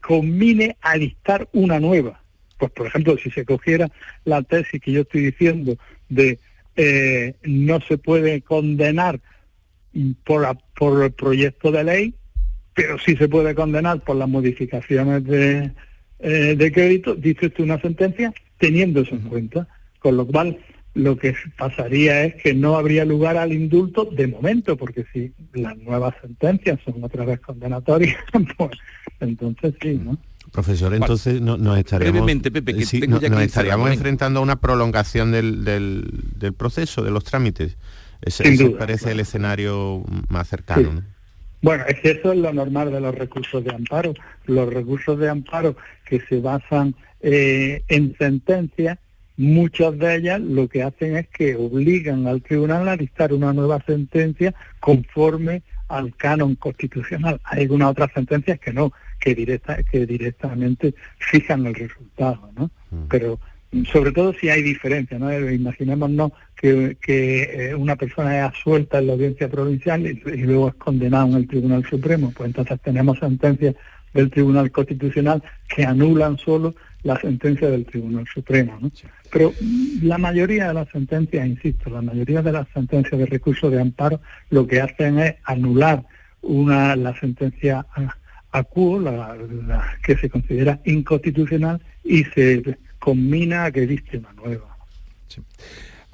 [0.00, 2.20] combine a dictar una nueva.
[2.58, 3.90] Pues, por ejemplo, si se cogiera
[4.24, 5.76] la tesis que yo estoy diciendo
[6.08, 6.38] de
[6.76, 9.20] eh, no se puede condenar
[10.24, 12.14] por, por el proyecto de ley,
[12.74, 15.72] pero sí se puede condenar por las modificaciones de,
[16.20, 19.68] eh, de crédito, dice usted una sentencia teniendo eso en cuenta.
[19.98, 20.58] Con lo cual,
[20.94, 25.76] lo que pasaría es que no habría lugar al indulto de momento, porque si las
[25.78, 28.16] nuevas sentencias son otra vez condenatorias,
[28.56, 28.70] pues
[29.20, 30.18] entonces sí, ¿no?
[30.50, 32.74] Profesor, entonces no, nos estaríamos, Pepe,
[33.08, 37.78] nos estaríamos enfrentando a una prolongación del, del, proceso, de los trámites.
[38.20, 41.02] Ese, parece el escenario más cercano.
[41.62, 44.12] Bueno, es que eso es lo normal de los recursos de amparo.
[44.46, 48.98] Los recursos de amparo que se basan eh, en sentencias,
[49.36, 53.82] muchas de ellas lo que hacen es que obligan al tribunal a dictar una nueva
[53.86, 57.40] sentencia conforme al canon constitucional.
[57.44, 62.70] Hay algunas otras sentencias que no, que, directa, que directamente fijan el resultado, ¿no?
[62.90, 63.08] Mm.
[63.08, 63.38] Pero
[63.90, 65.32] sobre todo si hay diferencia, ¿no?
[65.50, 70.74] Imaginémonos que, que eh, una persona es asuelta en la audiencia provincial y, luego es
[70.74, 73.74] condenada en el Tribunal Supremo, pues entonces tenemos sentencias
[74.12, 75.42] del Tribunal Constitucional
[75.74, 78.78] que anulan solo la sentencia del Tribunal Supremo.
[78.80, 78.90] ¿no?
[79.30, 79.52] Pero
[80.02, 84.20] la mayoría de las sentencias, insisto, la mayoría de las sentencias de recurso de amparo
[84.50, 86.04] lo que hacen es anular
[86.42, 94.18] una la sentencia a, la, que se considera inconstitucional, y se combina a que existe
[94.18, 94.76] una nueva.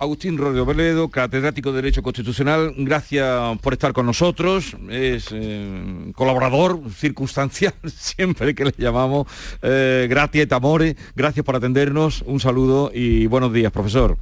[0.01, 4.77] Agustín Rodrigo Veledo, catedrático de Derecho Constitucional, gracias por estar con nosotros.
[4.89, 9.27] Es eh, colaborador circunstancial, siempre que le llamamos.
[9.61, 12.23] Eh, gracias, Tamore, gracias por atendernos.
[12.23, 14.17] Un saludo y buenos días, profesor.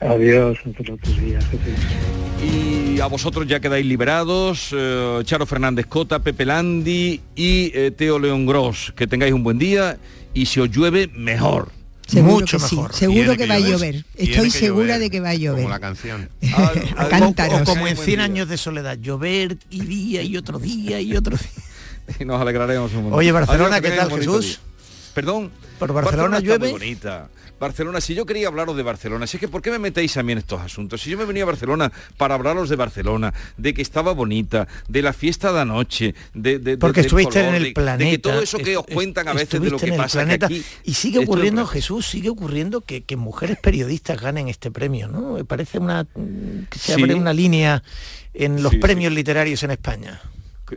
[0.00, 1.46] Adiós, otros días.
[2.44, 8.44] Y a vosotros ya quedáis liberados, eh, Charo Fernández Cota, Pepe Landi y Teo León
[8.44, 8.92] Gross.
[8.94, 9.96] Que tengáis un buen día
[10.34, 11.81] y si os llueve, mejor.
[12.12, 12.94] Seguro Mucho que mejor.
[12.94, 14.04] Seguro que, va a llover.
[14.16, 15.62] Estoy segura de que va a llover.
[15.62, 16.28] Como la canción.
[16.42, 18.98] o, como en 100 años de soledad.
[18.98, 21.48] Llover y día y otro día y otro día.
[22.18, 23.16] Y nos alegraremos un momento.
[23.16, 24.60] Oye, Barcelona, ¿qué tal, Jesús?
[25.14, 25.52] Perdón.
[25.78, 26.72] Por Barcelona, llueve.
[26.72, 27.28] bonita.
[27.62, 30.24] Barcelona, si yo quería hablaros de Barcelona, si es que ¿por qué me metéis a
[30.24, 31.00] mí en estos asuntos?
[31.00, 35.00] Si yo me venía a Barcelona para hablaros de Barcelona, de que estaba bonita, de
[35.00, 36.58] la fiesta de anoche, de...
[36.58, 38.04] de Porque estuviste en el planeta.
[38.04, 40.94] De que todo eso que os cuentan a veces de lo que pasa aquí, Y
[40.94, 45.34] sigue ocurriendo, Jesús, sigue ocurriendo que, mujeres periodistas ganen este premio, ¿no?
[45.34, 46.04] Me parece una...
[46.68, 47.84] que se abre una línea
[48.34, 50.20] en los premios literarios en España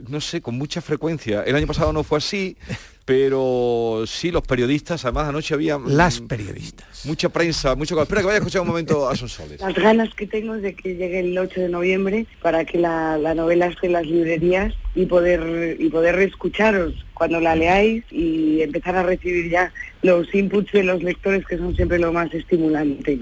[0.08, 1.43] no sé, con mucha frecuencia.
[1.43, 2.58] El año pasado no fue así,
[3.05, 5.77] pero sí los periodistas, además anoche había...
[5.77, 7.05] Mm, Las periodistas.
[7.05, 8.01] Mucha prensa, mucho...
[8.01, 9.61] Espera que vaya a escuchar un momento a Sonsoles.
[9.61, 13.67] Las ganas que tengo de que llegue el 8 de noviembre para que la, novela
[13.67, 19.03] esté en las librerías y poder, y poder reescucharos cuando la leáis y empezar a
[19.03, 23.19] recibir ya los inputs de los lectores que son siempre lo más estimulante.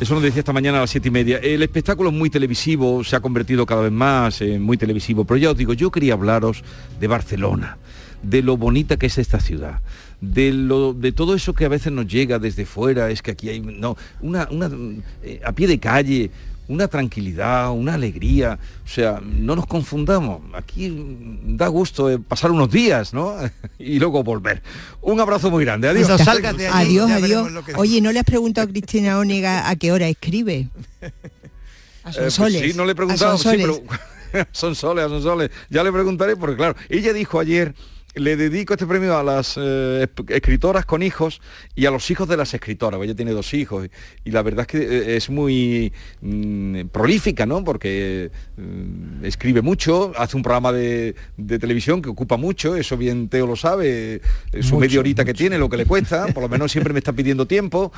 [0.00, 1.36] Eso nos decía esta mañana a las siete y media.
[1.38, 5.36] El espectáculo es muy televisivo, se ha convertido cada vez más en muy televisivo, pero
[5.36, 6.64] ya os digo, yo quería hablaros
[6.98, 7.76] de Barcelona
[8.22, 9.80] de lo bonita que es esta ciudad,
[10.20, 13.48] de, lo, de todo eso que a veces nos llega desde fuera, es que aquí
[13.48, 14.70] hay no, una, una
[15.22, 16.30] eh, a pie de calle,
[16.70, 18.58] una tranquilidad, una alegría.
[18.84, 20.40] O sea, no nos confundamos.
[20.54, 20.94] Aquí
[21.44, 23.34] da gusto pasar unos días, ¿no?
[23.78, 24.62] y luego volver.
[25.02, 25.88] Un abrazo muy grande.
[25.88, 26.08] Adiós.
[26.72, 27.50] adiós, adiós.
[27.76, 30.68] Oye, ¿no le has preguntado a Cristina Ónega a qué hora escribe?
[32.02, 33.82] A son eh, pues sí, no le he preguntado, sí, pero
[34.52, 35.50] son soles, son soles.
[35.68, 37.74] Ya le preguntaré porque claro, ella dijo ayer
[38.14, 41.40] le dedico este premio a las eh, escritoras con hijos
[41.74, 43.00] y a los hijos de las escritoras.
[43.02, 43.88] Ella tiene dos hijos
[44.24, 47.62] y, la verdad es que eh, es muy mm, prolífica, ¿no?
[47.64, 51.14] Porque mm, escribe mucho, hace un programa de,
[51.60, 54.20] televisión que ocupa mucho, eso bien Teo lo sabe,
[54.52, 56.98] eh, su media horita que tiene, lo que le cuesta, por lo menos siempre me
[56.98, 57.92] está pidiendo tiempo.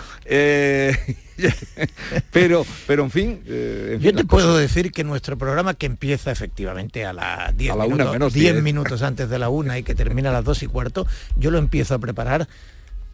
[2.33, 3.42] pero, pero en fin.
[3.46, 8.33] Eh, Yo te puedo decir que nuestro programa que empieza efectivamente a las 10 minutos,
[8.33, 11.50] 10 minutos antes de la una y que termina a las 2 y cuarto, yo
[11.50, 12.48] lo empiezo a preparar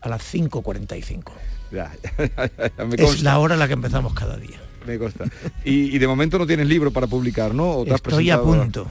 [0.00, 1.32] a las 5.45.
[2.96, 4.58] es la hora en la que empezamos cada día.
[4.86, 5.24] Me consta.
[5.64, 7.84] Y, de momento no tienes libro para publicar, ¿no?
[7.84, 8.86] Estoy a punto.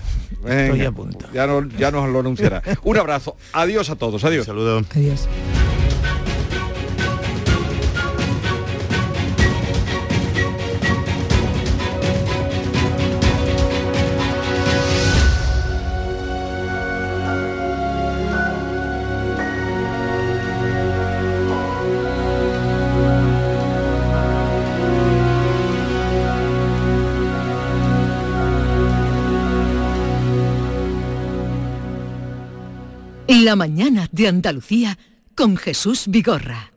[0.46, 1.26] Estoy a punto.
[1.34, 2.62] Ya, no, ya nos lo anunciará.
[2.84, 3.36] Un abrazo.
[3.54, 4.24] Adiós a todos.
[4.24, 4.46] Adiós.
[4.46, 4.86] Saludos.
[4.92, 5.28] Adiós.
[33.28, 34.98] La mañana de Andalucía
[35.36, 36.72] con Jesús Vigorra.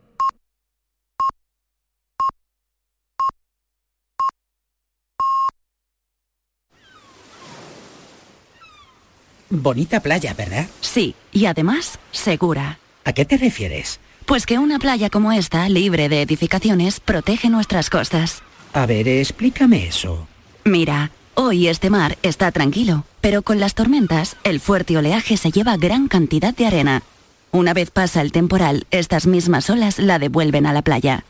[9.48, 10.66] Bonita playa, ¿verdad?
[10.80, 12.80] Sí, y además segura.
[13.04, 14.00] ¿A qué te refieres?
[14.26, 18.42] Pues que una playa como esta, libre de edificaciones, protege nuestras costas.
[18.72, 20.26] A ver, explícame eso.
[20.64, 25.76] Mira, hoy este mar está tranquilo, pero con las tormentas, el fuerte oleaje se lleva
[25.76, 27.02] gran cantidad de arena.
[27.50, 31.24] Una vez pasa el temporal, estas mismas olas la devuelven a la playa.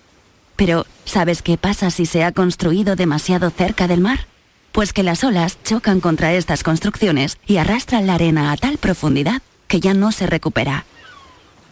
[0.57, 4.27] Pero, ¿sabes qué pasa si se ha construido demasiado cerca del mar?
[4.73, 9.43] Pues que las olas chocan contra estas construcciones y arrastran la arena a tal profundidad
[9.69, 10.85] que ya no se recupera.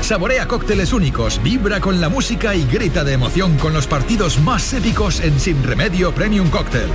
[0.00, 4.72] Saborea cócteles únicos, vibra con la música y grita de emoción con los partidos más
[4.72, 6.88] épicos en Sin Remedio Premium Cóctel.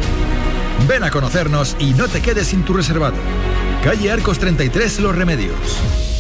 [0.87, 3.17] Ven a conocernos y no te quedes sin tu reservado.
[3.83, 6.16] Calle Arcos 33 Los Remedios.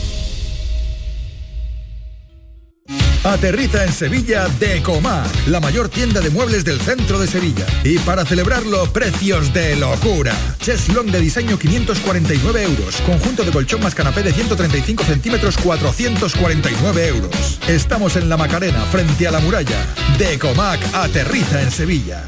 [3.27, 7.65] Aterriza en Sevilla Decomac, la mayor tienda de muebles del centro de Sevilla.
[7.83, 10.33] Y para celebrarlo, precios de locura.
[10.61, 12.95] Cheslong de diseño 549 euros.
[13.05, 17.59] Conjunto de colchón más canapé de 135 centímetros 449 euros.
[17.67, 19.85] Estamos en la Macarena, frente a la muralla.
[20.17, 22.23] Decomac aterriza en Sevilla.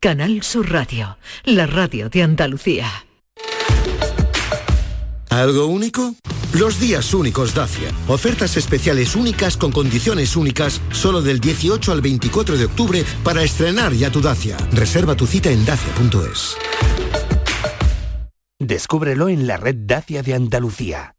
[0.00, 3.09] Canal Sur Radio, la radio de Andalucía.
[5.30, 6.16] ¿Algo único?
[6.58, 7.92] Los días únicos Dacia.
[8.08, 13.92] Ofertas especiales únicas con condiciones únicas solo del 18 al 24 de octubre para estrenar
[13.92, 14.56] ya tu Dacia.
[14.72, 16.56] Reserva tu cita en dacia.es.
[18.58, 21.14] Descúbrelo en la red Dacia de Andalucía.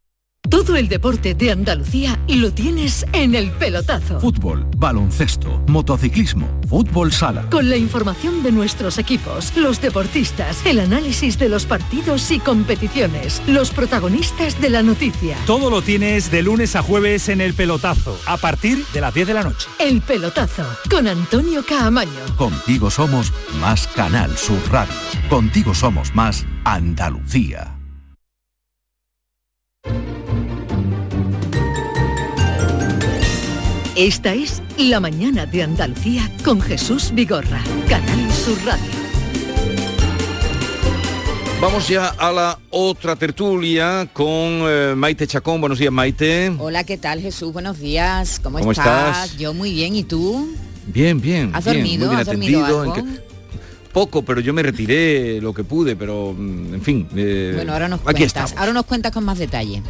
[0.50, 4.20] Todo el deporte de Andalucía lo tienes en el pelotazo.
[4.20, 7.50] Fútbol, baloncesto, motociclismo, fútbol sala.
[7.50, 13.42] Con la información de nuestros equipos, los deportistas, el análisis de los partidos y competiciones,
[13.48, 15.38] los protagonistas de la noticia.
[15.46, 19.28] Todo lo tienes de lunes a jueves en el pelotazo, a partir de las 10
[19.28, 19.70] de la noche.
[19.80, 22.12] El pelotazo, con Antonio Caamaño.
[22.36, 24.94] Contigo somos más Canal Sur Radio.
[25.30, 27.78] Contigo somos más Andalucía.
[33.96, 38.86] Esta es La Mañana de Andalucía con Jesús Vigorra, Canal Sur Radio.
[41.60, 44.32] Vamos ya a la otra tertulia con
[44.68, 45.60] eh, Maite Chacón.
[45.62, 46.52] Buenos días, Maite.
[46.58, 47.54] Hola, ¿qué tal, Jesús?
[47.54, 48.40] Buenos días.
[48.42, 49.26] ¿Cómo, ¿Cómo estás?
[49.26, 49.38] estás?
[49.38, 50.56] Yo muy bien, ¿y tú?
[50.88, 51.52] Bien, bien.
[51.54, 52.08] ¿Has bien, dormido?
[52.08, 52.82] Muy bien ¿Has dormido atendido.
[52.82, 52.96] algo?
[52.98, 53.22] en que-
[53.94, 57.08] Poco, pero yo me retiré lo que pude, pero mm, en fin.
[57.16, 58.26] eh, Bueno, ahora nos aquí cuentas.
[58.28, 58.54] estamos.
[58.58, 59.84] Ahora nos cuentas con más detalle.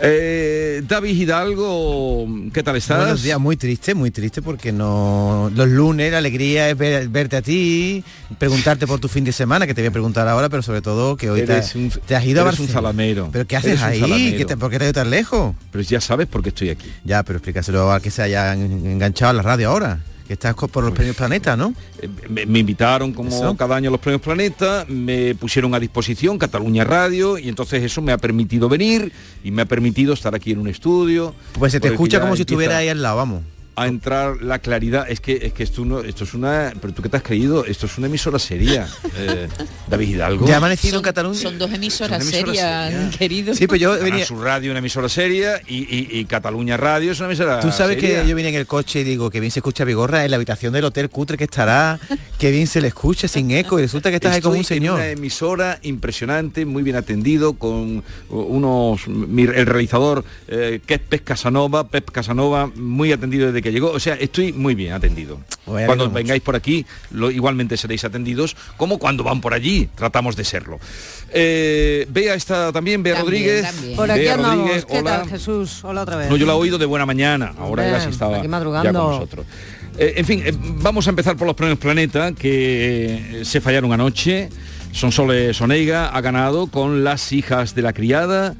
[0.00, 2.98] Eh, David Hidalgo, ¿qué tal estás?
[2.98, 7.36] Buenos días, muy triste, muy triste porque no los lunes la alegría es ver- verte
[7.36, 8.04] a ti,
[8.38, 11.16] preguntarte por tu fin de semana, que te voy a preguntar ahora, pero sobre todo
[11.16, 12.72] que hoy te, un- te has ido a eres un Barcelona.
[12.72, 13.28] salamero.
[13.32, 14.34] ¿Pero qué haces ahí?
[14.38, 15.56] ¿Qué te- ¿Por qué te has ido tan lejos?
[15.72, 16.88] Pero ya sabes por qué estoy aquí.
[17.04, 19.98] Ya, pero explícaselo a que se haya en- enganchado a la radio ahora,
[20.28, 21.72] que estás por los premios Planeta, ¿no?
[22.00, 23.56] Eh, Me, me invitaron como Eso.
[23.56, 28.02] cada año a los premios Planeta, me pusieron a disposición Cataluña Radio y entonces eso
[28.02, 29.10] me ha permitido venir
[29.42, 31.34] y me ha permitido estar aquí en un estudio.
[31.58, 33.42] Pues se te escucha como si estuviera ahí al lado, vamos.
[33.82, 35.06] A entrar la claridad.
[35.08, 36.72] Es que es que esto, no, esto es una...
[36.80, 38.86] Pero tú qué te has creído, esto es una emisora seria.
[39.20, 39.48] Eh,
[39.88, 40.46] David Hidalgo.
[40.46, 41.40] Ya ha amanecido en Son, Cataluña.
[41.40, 43.54] son dos emisoras Son emisoras serias, querido.
[43.54, 44.24] Sí, pues yo Canal venía...
[44.26, 48.00] Sur Radio, una emisora seria, y, y- y Cataluña Radio es una emisora Tú sabes
[48.00, 48.22] seria.
[48.22, 50.36] que yo vine en el coche y digo que bien se escucha Vigorra en la
[50.36, 51.98] habitación del hotel cutre que estará,
[52.38, 54.64] que bien se le escucha sin eco y resulta que estás ahí como un en
[54.64, 54.94] señor.
[54.96, 61.24] una emisora impresionante, muy bien atendido, con unos mi- el realizador eh, que es Pep
[61.24, 63.90] Casanova, Pep Casanova, muy atendido desde que llegó.
[63.90, 65.38] O sea, estoy muy bien atendido.
[65.64, 70.44] Cuando vengáis por aquí, lo- igualmente seréis atendidos, como cuando van por allí, tratamos de
[70.44, 70.78] serlo.
[71.30, 73.66] Eh, Bea está también, Bea También, Rodríguez.
[73.74, 73.96] también.
[73.96, 74.58] Por aquí Bea andamos.
[74.58, 75.18] Rodríguez, ¿Qué hola.
[75.20, 75.84] tal, Jesús?
[75.84, 76.30] Hola otra vez.
[76.30, 78.48] No, yo la he oído de buena mañana, ahora Hombre, ya sí estaba aquí ya
[78.48, 78.92] madrugando.
[79.02, 79.46] con nosotros.
[79.98, 83.92] Eh, en fin, eh, vamos a empezar por los premios Planeta, que eh, se fallaron
[83.92, 84.48] anoche.
[84.92, 88.54] Sonsoles Soneiga ha ganado con las hijas de la criada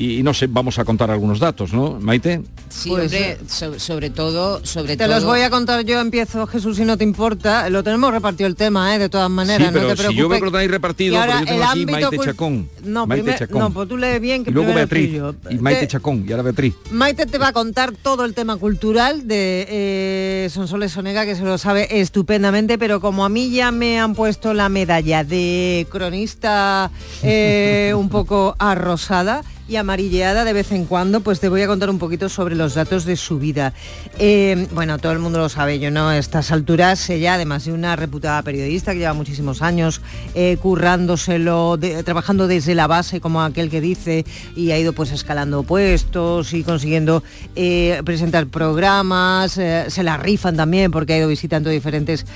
[0.00, 2.42] y, y no sé, vamos a contar algunos datos, ¿no, Maite?
[2.68, 5.14] Sí, Pues, hombre, so- sobre todo, sobre Te todo.
[5.16, 7.68] los voy a contar yo, empiezo Jesús si no te importa.
[7.68, 8.98] Lo tenemos repartido el tema, ¿eh?
[8.98, 10.18] de todas maneras, sí, pero no te si preocupes.
[10.18, 12.68] yo veo que lo tenéis repartido, ahora pero yo tengo el aquí Maite cul- Chacón.
[12.84, 13.58] No, Maite primer- Chacón.
[13.58, 15.08] no, pues tú lee bien que y luego Beatriz.
[15.10, 15.34] tuyo.
[15.50, 16.74] Y Maite Te- Chacón, y ahora Beatriz.
[16.90, 21.42] Maite te va a contar todo el tema cultural de eh, Sonsoles Sonega, que se
[21.42, 26.90] lo sabe estupendamente, pero como a mí ya me han puesto la medalla de cronista
[27.22, 31.90] eh, un poco arrosada y amarilleada de vez en cuando, pues te voy a contar
[31.90, 33.72] un poquito sobre los datos de su vida.
[34.18, 37.72] Eh, bueno, todo el mundo lo sabe, yo no a estas alturas, ella además de
[37.72, 40.00] una reputada periodista que lleva muchísimos años
[40.34, 44.24] eh, currándoselo, de- trabajando desde la base, como aquel que dice,
[44.56, 47.22] y ha ido pues escalando puestos y consiguiendo
[47.54, 52.26] eh, presentar programas, eh, se la rifan también porque ha ido visitando diferentes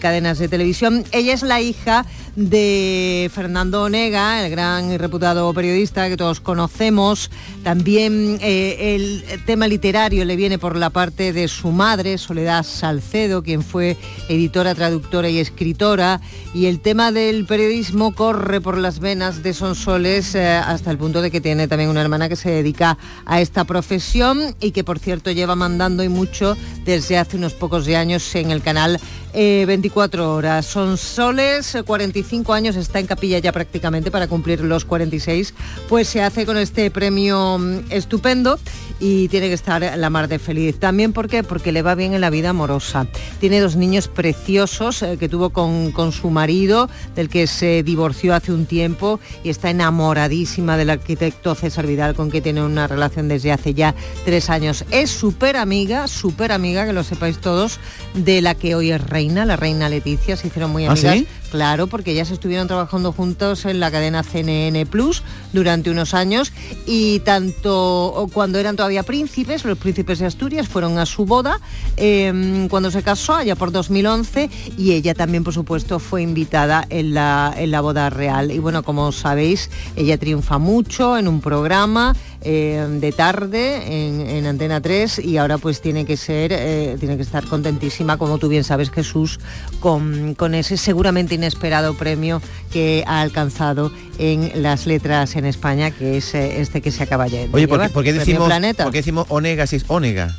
[0.00, 1.04] cadenas de televisión.
[1.10, 2.04] Ella es la hija
[2.36, 7.30] de Fernando Onega, el gran y reputado periodista que todos conocemos.
[7.62, 13.42] También eh, el tema literario le viene por la parte de su madre, Soledad Salcedo,
[13.42, 13.96] quien fue
[14.28, 16.20] editora, traductora y escritora.
[16.54, 21.22] Y el tema del periodismo corre por las venas de Sonsoles eh, hasta el punto
[21.22, 24.98] de que tiene también una hermana que se dedica a esta profesión y que por
[24.98, 29.00] cierto lleva mandando y mucho desde hace unos pocos de años en el canal
[29.38, 30.64] eh, 24 horas.
[30.64, 35.52] Sonsoles, eh, 45 años, está en capilla ya prácticamente para cumplir los 46,
[35.90, 38.58] pues se hace con este premio mm, estupendo
[38.98, 40.78] y tiene que estar la mar de feliz.
[40.78, 41.42] También, ¿por qué?
[41.42, 43.06] Porque le va bien en la vida amorosa.
[43.38, 48.34] Tiene dos niños preciosos eh, que tuvo con, con su marido, del que se divorció
[48.34, 53.28] hace un tiempo y está enamoradísima del arquitecto César Vidal, con que tiene una relación
[53.28, 54.86] desde hace ya tres años.
[54.90, 57.78] Es súper amiga, súper amiga, que lo sepáis todos,
[58.14, 61.14] de la que hoy es reina, la reina Leticia, se hicieron muy ¿Ah, amigas.
[61.14, 61.26] sí?
[61.56, 65.22] Claro, porque ellas estuvieron trabajando juntos en la cadena CNN Plus
[65.54, 66.52] durante unos años
[66.84, 71.58] y tanto cuando eran todavía príncipes, los príncipes de Asturias fueron a su boda
[71.96, 77.14] eh, cuando se casó, allá por 2011, y ella también, por supuesto, fue invitada en
[77.14, 78.52] la, en la boda real.
[78.52, 84.46] Y bueno, como sabéis, ella triunfa mucho en un programa eh, de tarde en, en
[84.46, 88.48] Antena 3 y ahora pues tiene que ser, eh, tiene que estar contentísima, como tú
[88.48, 89.40] bien sabes, Jesús,
[89.80, 92.42] con, con ese seguramente inesperado premio
[92.72, 97.28] que ha alcanzado en las letras en España, que es eh, este que se acaba
[97.28, 98.82] ya de Oye, ¿por por qué decimos, Planeta.
[98.82, 100.36] por qué decimos Onega si es Onega?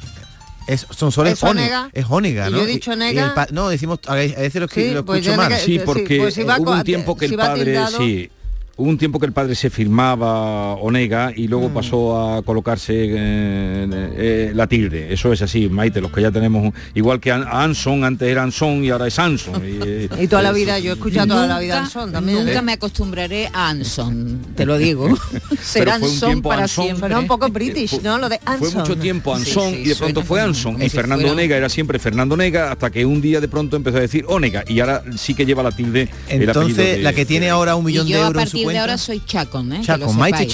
[0.68, 1.90] Es, son solo Es Onega.
[1.94, 2.58] Es Onega, ¿no?
[2.58, 3.26] yo he dicho Y- y Onega.
[3.28, 5.54] el pa- no, decimos, a veces lo, Sí, lo pues escucho mal.
[5.56, 8.30] Sí, sí, porque pues si va hubo un tiempo que si el padre, tildado- sí,
[8.78, 11.50] hubo un tiempo que el padre se firmaba Onega y Mm.
[11.50, 15.12] luego pasó a colocarse eh, eh, la tilde.
[15.14, 18.44] Eso es así, Maite, los que ya tenemos, un- igual que An- Anson, antes era
[18.44, 19.62] Anson y ahora es Anson.
[19.66, 22.40] Y, Y toda la eh, vida, yo he escuchado toda la vida Anson también.
[22.46, 22.62] Nunca ¿eh?
[22.62, 25.10] me acostumbraré a Anson, te lo digo.
[25.62, 26.86] Será Anson para Anson.
[26.86, 27.16] siempre.
[27.16, 28.18] Un poco british, ¿no?
[28.18, 28.72] Lo de Anson.
[28.72, 30.82] Fue mucho tiempo Anson Sí, sí, y de pronto fue Anson.
[30.82, 33.98] Y Fernando fuera- Onega era siempre Fernando Onega hasta que un día de pronto empezó
[33.98, 36.02] a decir Onega y ahora sí que lleva la tilde.
[36.30, 38.80] el apellido Entonces, de- la que tiene ahora un millón de euros en su partir
[38.80, 38.82] de cuenta.
[38.82, 39.82] ahora soy Chacon, ¿eh?
[40.00, 40.48] Lo Maite.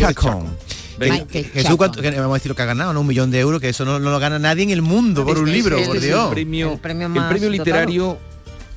[0.99, 1.76] Maite Jesús.
[1.76, 3.01] ¿cuánto- que vamos a decir lo que ha ganado, ¿no?
[3.01, 5.38] Un millón de euros, que eso no, no lo gana nadie en el mundo por
[5.39, 6.28] un Este- libro, este por es el Dios.
[6.28, 7.64] el premio, El premio el más premio dotado.
[7.66, 8.18] literario,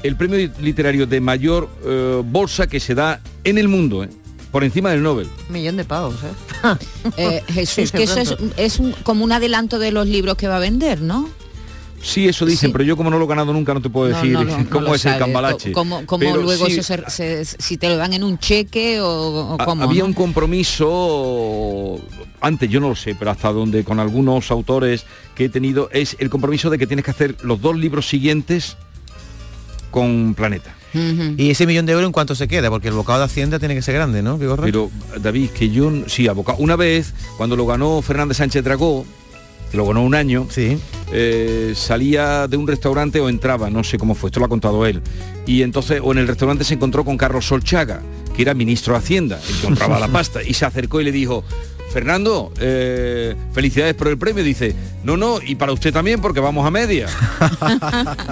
[0.03, 4.09] el premio literario de mayor eh, bolsa que se da en el mundo, ¿eh?
[4.51, 5.29] por encima del Nobel.
[5.49, 6.77] Un millón de pavos, ¿eh?
[7.19, 8.55] Eh, Jesús, que eso es, pronto.
[8.57, 11.29] es un- como un adelanto de los libros que va a vender, ¿no?
[12.03, 12.73] Sí, eso dicen, Sí.
[12.73, 14.71] pero yo como no lo he ganado nunca no te puedo decir no, no, no
[14.71, 15.73] cómo es el cambalache.
[15.73, 18.99] Cómo, cómo Pero luego sí, eso se- se- si te lo dan en un cheque
[19.01, 19.83] o, cómo.
[19.85, 20.07] había ¿no?
[20.07, 21.99] un compromiso
[22.41, 26.17] antes yo no lo sé pero hasta donde con algunos autores que he tenido es
[26.19, 28.77] el compromiso de que tienes que hacer los dos libros siguientes
[29.91, 30.75] con Planeta.
[31.37, 33.75] Y ese millón de euros en cuánto se queda, porque el bocado de Hacienda tiene
[33.75, 34.39] que ser grande, ¿no?
[34.39, 34.65] Vigorra?
[34.65, 34.91] pero
[35.21, 39.05] David que yo sí abocado una vez cuando lo ganó Fernández Sánchez Dragó
[39.71, 40.47] que lo ganó un año,
[41.13, 44.87] eh, salía de un restaurante o entraba, no sé cómo fue, esto lo ha contado
[44.87, 45.03] él.
[45.47, 48.03] Y entonces, o en el restaurante se encontró con Carlos Solchaga,
[48.35, 51.45] que era ministro de Hacienda, compraba la pasta, y se acercó y le dijo,
[51.97, 54.45] Fernando, eh, felicidades por el premio.
[54.45, 57.07] Dice, no, no, y para usted también porque vamos a media.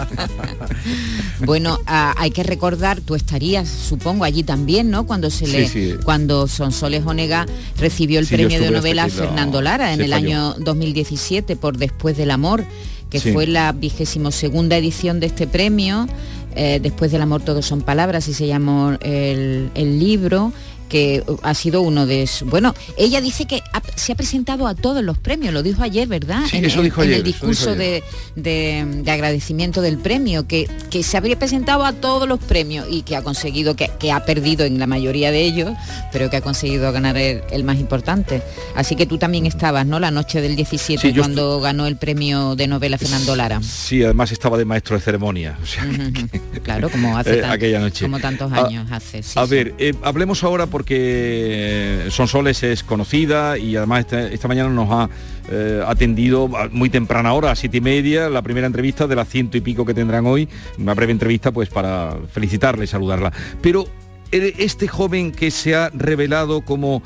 [1.46, 5.06] bueno, hay que recordar, tú estarías, supongo, allí también, ¿no?
[5.06, 5.94] Cuando se le, Sí, sí.
[6.04, 7.46] cuando Sonsoles Onega
[7.78, 10.26] recibió el Sí, premio de novela la- Fernando Lara en el falló.
[10.26, 12.66] año 2017 por Después del Amor,
[13.08, 16.06] que fue la vigésimo segunda edición de este premio.
[16.56, 20.52] Eh, Después del amor todo son palabras y se llamó el, el libro
[20.94, 22.48] que ha sido uno de sus...
[22.48, 26.06] Bueno, ella dice que ha- se ha presentado a todos los premios, lo dijo ayer,
[26.06, 26.42] ¿verdad?
[26.48, 28.04] Sí, en, eso en- dijo en ayer, el eso dijo discurso de,
[28.36, 33.02] de- de agradecimiento del premio, que, que se habría presentado a todos los premios y
[33.02, 35.72] que ha conseguido, que, que ha perdido en la mayoría de ellos,
[36.12, 38.40] pero que ha conseguido ganar el, el más importante.
[38.76, 39.98] Así que tú también estabas, ¿no?
[39.98, 43.60] La noche del 17, Sí, yo cuando ganó el premio de novela Fernando Lara.
[43.64, 45.58] Sí, además estaba de maestro de ceremonia.
[45.60, 45.84] o sea,
[46.62, 48.04] Claro, como hace eh, tan- aquella noche.
[48.04, 49.24] como tantos años hace.
[49.24, 50.83] sí, a ver, eh, hablemos ahora porque
[52.10, 55.08] Sonsoles es conocida y además esta, mañana nos ha
[55.50, 59.56] eh, atendido muy temprana hora, a siete y media, la primera entrevista de las ciento
[59.56, 63.32] y pico que tendrán hoy, una breve entrevista pues para felicitarla y saludarla.
[63.60, 63.86] Pero
[64.32, 67.02] eh, este joven que se ha revelado como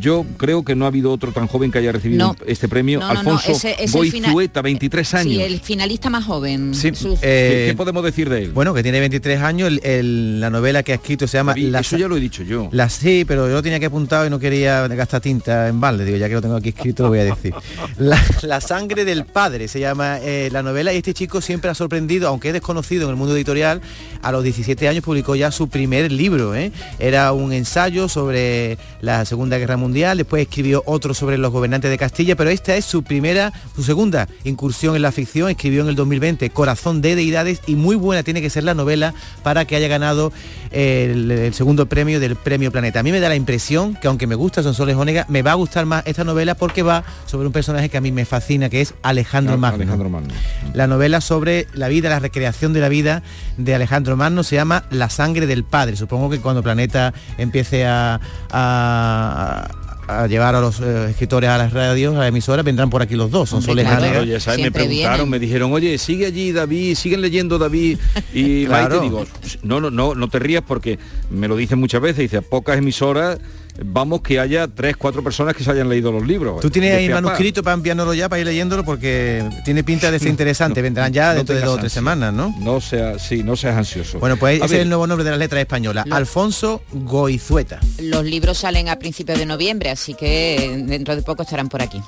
[0.00, 2.36] yo creo que no ha habido otro tan joven que haya recibido No.
[2.46, 5.34] este premio, No, no, no, Alfonso ese- ese Goizueta, 23 años.
[5.34, 6.74] Sí, el finalista más joven.
[6.74, 8.52] Sí, Sus- eh, ¿Qué, qué podemos decir de él?
[8.52, 11.52] Bueno, que tiene 23 años, el- el- la novela que ha escrito se llama...
[11.52, 12.68] David, La eso ya lo he dicho yo.
[12.72, 16.04] La sí, pero yo lo tenía que apuntado y no quería gastar tinta en balde.
[16.04, 17.54] Digo, ya que lo tengo aquí escrito, lo voy a decir.
[17.98, 21.74] La, la sangre del padre se llama eh, la novela y este chico siempre ha
[21.74, 23.80] sorprendido, aunque es desconocido en el mundo editorial,
[24.22, 26.54] a los 17 años publicó ya su primer libro.
[26.54, 26.70] ¿eh?
[26.98, 31.98] Era un ensayo sobre la Segunda Guerra Mundial, después escribió otro sobre los gobernantes de
[31.98, 35.48] Castilla, pero esta es su primera, su segunda incursión en la ficción.
[35.50, 39.14] Escribió en el 2020 Corazón de Deidades y muy buena tiene que ser la novela
[39.42, 40.32] para que haya ganado
[40.74, 43.00] el, el segundo premio del Premio Planeta.
[43.00, 45.54] A mí me da la impresión que aunque me gusta Sonsoles Onega, me va a
[45.54, 48.80] gustar más esta novela porque va sobre un personaje que a mí me fascina, que
[48.80, 49.76] es Alejandro Ah, Magno.
[49.82, 50.34] Alejandro Magno.
[50.74, 53.22] La novela sobre la vida, la recreación de la vida
[53.56, 55.96] de Alejandro Magno se llama La sangre del padre.
[55.96, 58.20] Supongo que cuando Planeta empiece a,
[58.50, 59.68] a-
[60.06, 63.14] a llevar a los eh, escritores a las radios, a las emisoras, vendrán por aquí
[63.14, 63.48] los dos.
[63.50, 64.60] Son Soles Claro, oye, ¿sabes?
[64.60, 65.30] me preguntaron, vienen.
[65.30, 67.98] me dijeron, oye, sigue allí David, siguen leyendo David.
[68.34, 69.00] Y Claro.
[69.00, 69.24] Digo,
[69.62, 70.98] no, no, no, no te rías porque
[71.30, 73.38] me lo dicen muchas veces, dice, pocas emisoras,
[73.82, 76.60] vamos que haya tres, cuatro personas que se hayan leído los libros.
[76.60, 77.14] Tú tienes De ahí pa.
[77.16, 80.82] manuscrito para enviárnoslo ya, para ir leyéndolo, porque tiene pinta de ser interesante.
[80.82, 82.54] Vendrán ya No dentro de dos o tres semanas, ¿no?
[82.60, 84.18] No sea, sí, no seas ansioso.
[84.18, 86.04] Bueno, pues A ese ver, es el nuevo nombre de las letras españolas.
[86.10, 87.80] Alfonso Goizueta.
[88.00, 92.00] Los libros salen a principios de noviembre, así que dentro de poco estarán por aquí.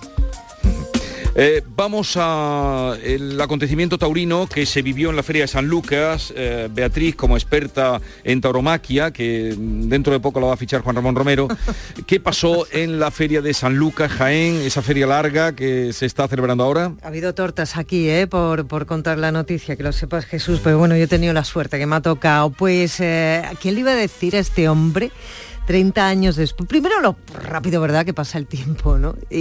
[1.39, 6.32] Eh, vamos a el acontecimiento taurino que se vivió en la Feria de San Lucas.
[6.34, 10.97] Eh, Beatriz, como experta en tauromaquia, que dentro de poco la va a fichar Juan
[10.97, 11.47] Ramón Romero.
[12.07, 16.26] ¿Qué pasó en la Feria de San Lucas, Jaén, esa feria larga que se está
[16.26, 16.95] celebrando ahora?
[17.03, 18.26] Ha habido tortas aquí, ¿eh?
[18.26, 21.45] por, por contar la noticia, que lo sepas Jesús, pero bueno, yo he tenido la
[21.45, 22.49] suerte que me ha tocado.
[22.49, 25.12] Pues, eh, ¿a quién le iba a decir a este hombre?
[25.66, 26.68] 30 años después.
[26.68, 28.04] Primero lo rápido, ¿verdad?
[28.04, 29.16] Que pasa el tiempo, ¿no?
[29.30, 29.38] Y,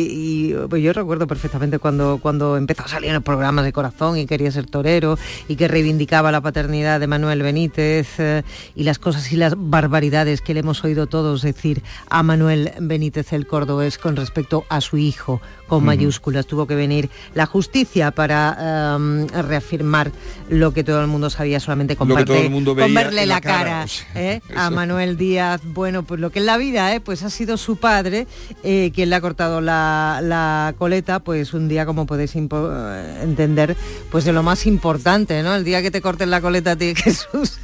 [0.52, 4.18] y, pues yo recuerdo perfectamente cuando, cuando empezó a salir en los programas de corazón
[4.18, 5.18] y quería ser torero
[5.48, 8.44] y que reivindicaba la paternidad de Manuel Benítez eh,
[8.76, 13.32] y las cosas y las barbaridades que le hemos oído todos decir a Manuel Benítez
[13.34, 15.86] el cordobés con respecto a su hijo con Ujú.
[15.88, 16.46] mayúsculas.
[16.46, 20.12] Tuvo que venir la justicia para em, reafirmar
[20.50, 23.36] lo que todo el mundo sabía solamente con, parte- el mundo con veía verle la
[23.36, 24.42] la cara, ¿eh?
[24.56, 24.70] a.
[24.70, 25.62] Manuel Díaz.
[25.64, 27.00] Bueno, pues lo que es la vida, ¿eh?
[27.00, 28.28] pues ha sido su padre
[28.64, 33.76] eh, quien le ha cortado la, la coleta, pues un día, como podéis eh, entender,
[34.12, 35.56] pues de lo más importante, ¿no?
[35.56, 37.58] El día que te corten la coleta a ti, Jesús,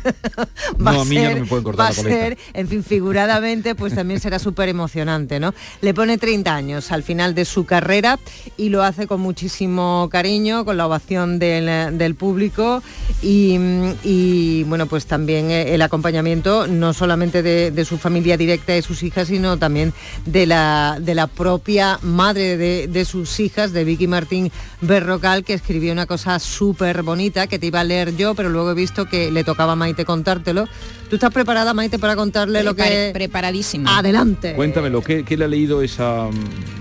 [0.85, 2.15] va No, a mí ya no ser- me pueden cortar va la coleta.
[2.15, 5.53] ser, en fin, figuradamente, pues también será súper emocionante, ¿no?
[5.81, 8.19] Le pone 30 años al final de su carrera
[8.57, 12.81] y lo hace con muchísimo cariño, con la ovación del, del público
[13.21, 13.57] y,
[14.03, 18.81] y, bueno, pues también eh, el acompañamiento no solamente de, de su familia directa de
[18.81, 19.93] sus hijas, sino también
[20.25, 25.53] de la, de la propia madre de, de sus hijas, de Vicky Martín Berrocal, que
[25.53, 29.05] escribió una cosa súper bonita que te iba a leer yo, pero luego he visto
[29.05, 30.67] que le tocaba a Maite contártelo.
[31.11, 33.11] ¿Tú estás preparada, Maite, para contarle lo que...
[33.13, 33.97] Preparadísima.
[33.97, 34.53] Adelante.
[34.53, 36.29] Cuéntamelo, ¿qué, qué le ha leído esa...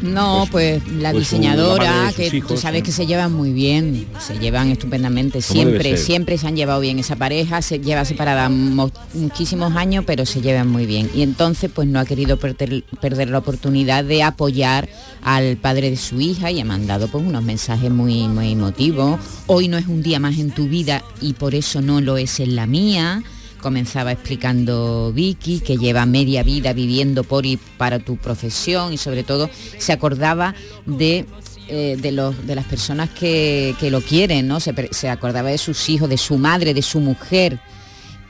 [0.03, 2.87] No, pues, la pues su- la diseñadora, de sus que tú sabes ¿no?
[2.87, 7.17] que se llevan muy bien, se llevan estupendamente, siempre, siempre se han llevado bien esa
[7.17, 11.11] pareja, se lleva separada mo- muchísimos años, pero se llevan muy bien.
[11.13, 14.89] Y entonces entonces pues no ha querido perder, perder la oportunidad de apoyar
[15.23, 19.19] al padre de su hija y ha mandado pues unos mensajes muy, muy emotivos.
[19.49, 22.39] Hoy no es un día más en tu vida y por eso no lo es
[22.39, 23.25] en la mía
[23.61, 29.23] comenzaba explicando Vicky, que lleva media vida viviendo por y para tu profesión y sobre
[29.23, 30.55] todo se acordaba
[30.87, 31.27] de
[31.73, 34.59] eh, de, los, de las personas que, que lo quieren, ¿no?
[34.59, 37.61] Se, se acordaba de sus hijos, de su madre, de su mujer,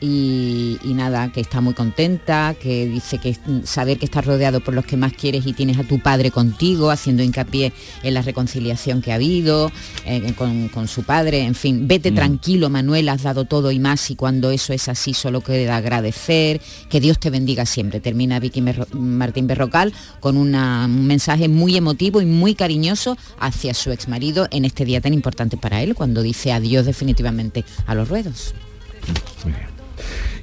[0.00, 4.74] y, y nada, que está muy contenta, que dice que saber que estás rodeado por
[4.74, 7.72] los que más quieres y tienes a tu padre contigo, haciendo hincapié
[8.02, 9.70] en la reconciliación que ha habido
[10.06, 12.14] eh, con, con su padre, en fin, vete Mm.
[12.14, 16.60] tranquilo, Manuel, has dado todo y más y cuando eso es así solo queda agradecer,
[16.88, 18.00] que Dios te bendiga siempre.
[18.00, 23.74] Termina Vicky Merro- Martín Berrocal con una- un mensaje muy emotivo y muy cariñoso hacia
[23.74, 28.08] su exmarido en este día tan importante para él, cuando dice adiós definitivamente a los
[28.08, 28.54] ruedos.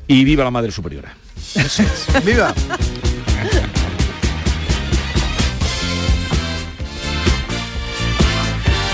[0.08, 1.16] Y viva la Madre Superiora.
[2.26, 2.54] ¡Viva!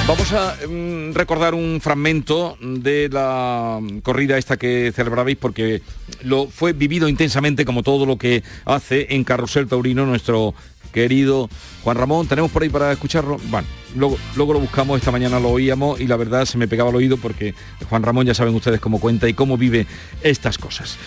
[0.06, 5.82] Vamos a mm, recordar un fragmento de la corrida esta que celebrabais porque
[6.24, 10.54] lo fue vivido intensamente como todo lo que hace en Carrusel Taurino nuestro
[10.94, 11.50] querido
[11.84, 12.28] Juan Ramón.
[12.28, 13.38] ¿Tenemos por ahí para escucharlo?
[13.50, 16.90] Bueno, luego, luego lo buscamos, esta mañana lo oíamos y la verdad se me pegaba
[16.90, 17.54] al oído porque
[17.90, 19.86] Juan Ramón ya saben ustedes cómo cuenta y cómo vive
[20.22, 20.98] estas cosas.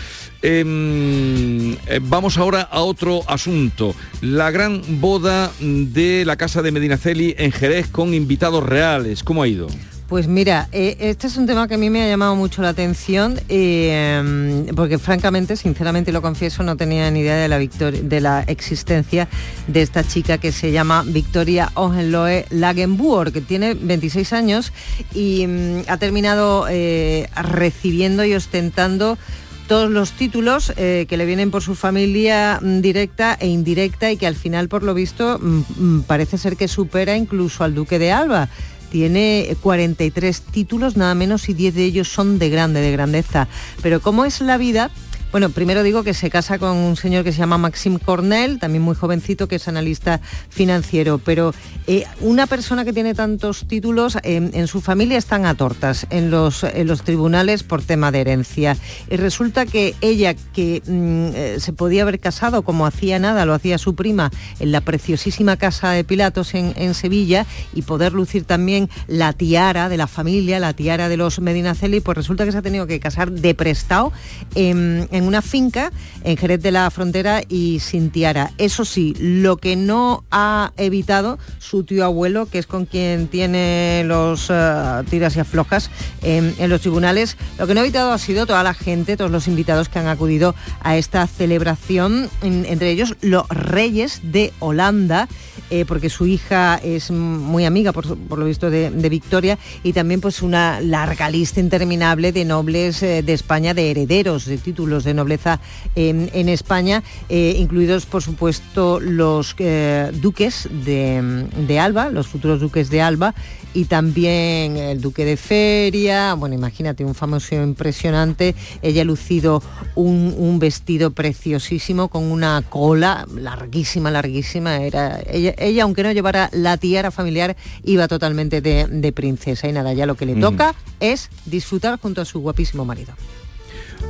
[0.43, 3.95] Em, eh, vamos ahora a otro asunto.
[4.21, 9.23] La gran boda de la casa de Medinaceli en Jerez con invitados reales.
[9.23, 9.67] ¿Cómo ha ido?
[10.09, 12.69] Pues mira, eh, este es un tema que a mí me ha llamado mucho la
[12.69, 18.43] atención eh, porque francamente, sinceramente lo confieso, no tenía ni idea de la, de la
[18.43, 19.27] existencia
[19.67, 24.73] de esta chica que se llama Victoria Ogenloe Lagenbuor, que tiene 26 años
[25.13, 29.19] y mm, ha terminado eh, recibiendo y ostentando
[29.67, 34.29] todos los títulos que le vienen por su familia mm, directa e indirecta y que
[34.29, 38.49] al final, por lo visto, mm, parece ser que supera incluso al duque de Alba.
[38.91, 43.49] Tiene 43 títulos, nada menos, y 10 de ellos son de grande, de grandeza.
[43.83, 44.91] Pero ¿cómo es la vida?
[45.33, 48.83] Bueno, primero digo que se casa con un señor que se llama Maxim Cornell, también
[48.83, 51.53] muy jovencito, que es analista financiero, pero
[51.87, 56.31] eh, una persona que tiene tantos títulos, eh, en su familia están a tortas en
[56.31, 56.65] los,
[57.05, 58.77] tribunales por tema de herencia.
[59.11, 63.55] Y resulta que ella, que mm, eh, se podía haber casado como hacía nada, lo
[63.55, 68.89] hacía su prima, en la preciosísima casa de Pilatos en, Sevilla, y poder lucir también
[69.07, 72.63] la tiara de la familia, la tiara de los Medinaceli, pues resulta que se ha
[72.63, 74.13] tenido que casar de prestado
[74.55, 75.91] en, en una finca
[76.25, 78.53] en Jerez de la Frontera y sin tiara.
[78.59, 84.03] Eso sí, lo que no ha evitado su tío abuelo, que es con quien tiene
[84.07, 85.91] los eh, tiras y aflojas
[86.23, 89.31] en, en los tribunales, lo que no ha evitado ha sido toda la gente, todos
[89.31, 95.29] los invitados que han acudido a esta celebración, en- entre ellos los reyes de Holanda,
[95.71, 100.21] eh, porque su hija es muy amiga, por, lo visto, de, de Victoria, y también
[100.21, 105.15] pues una larga lista interminable de nobles eh, de España, de herederos de títulos de
[105.15, 105.61] nobleza
[105.95, 112.61] en, en España, eh, incluidos por supuesto los eh, duques de, de Alba, los futuros
[112.61, 113.35] duques de Alba,
[113.73, 119.63] y también el duque de Feria, bueno, imagínate, un famoso impresionante, ella ha lucido
[119.95, 126.49] un, un vestido preciosísimo con una cola larguísima, larguísima, era ella, ella, aunque no llevara
[126.53, 130.41] la tiara familiar, iba totalmente de, de princesa y nada, ya lo que le Mm.
[130.41, 133.15] toca es disfrutar junto a su guapísimo marido.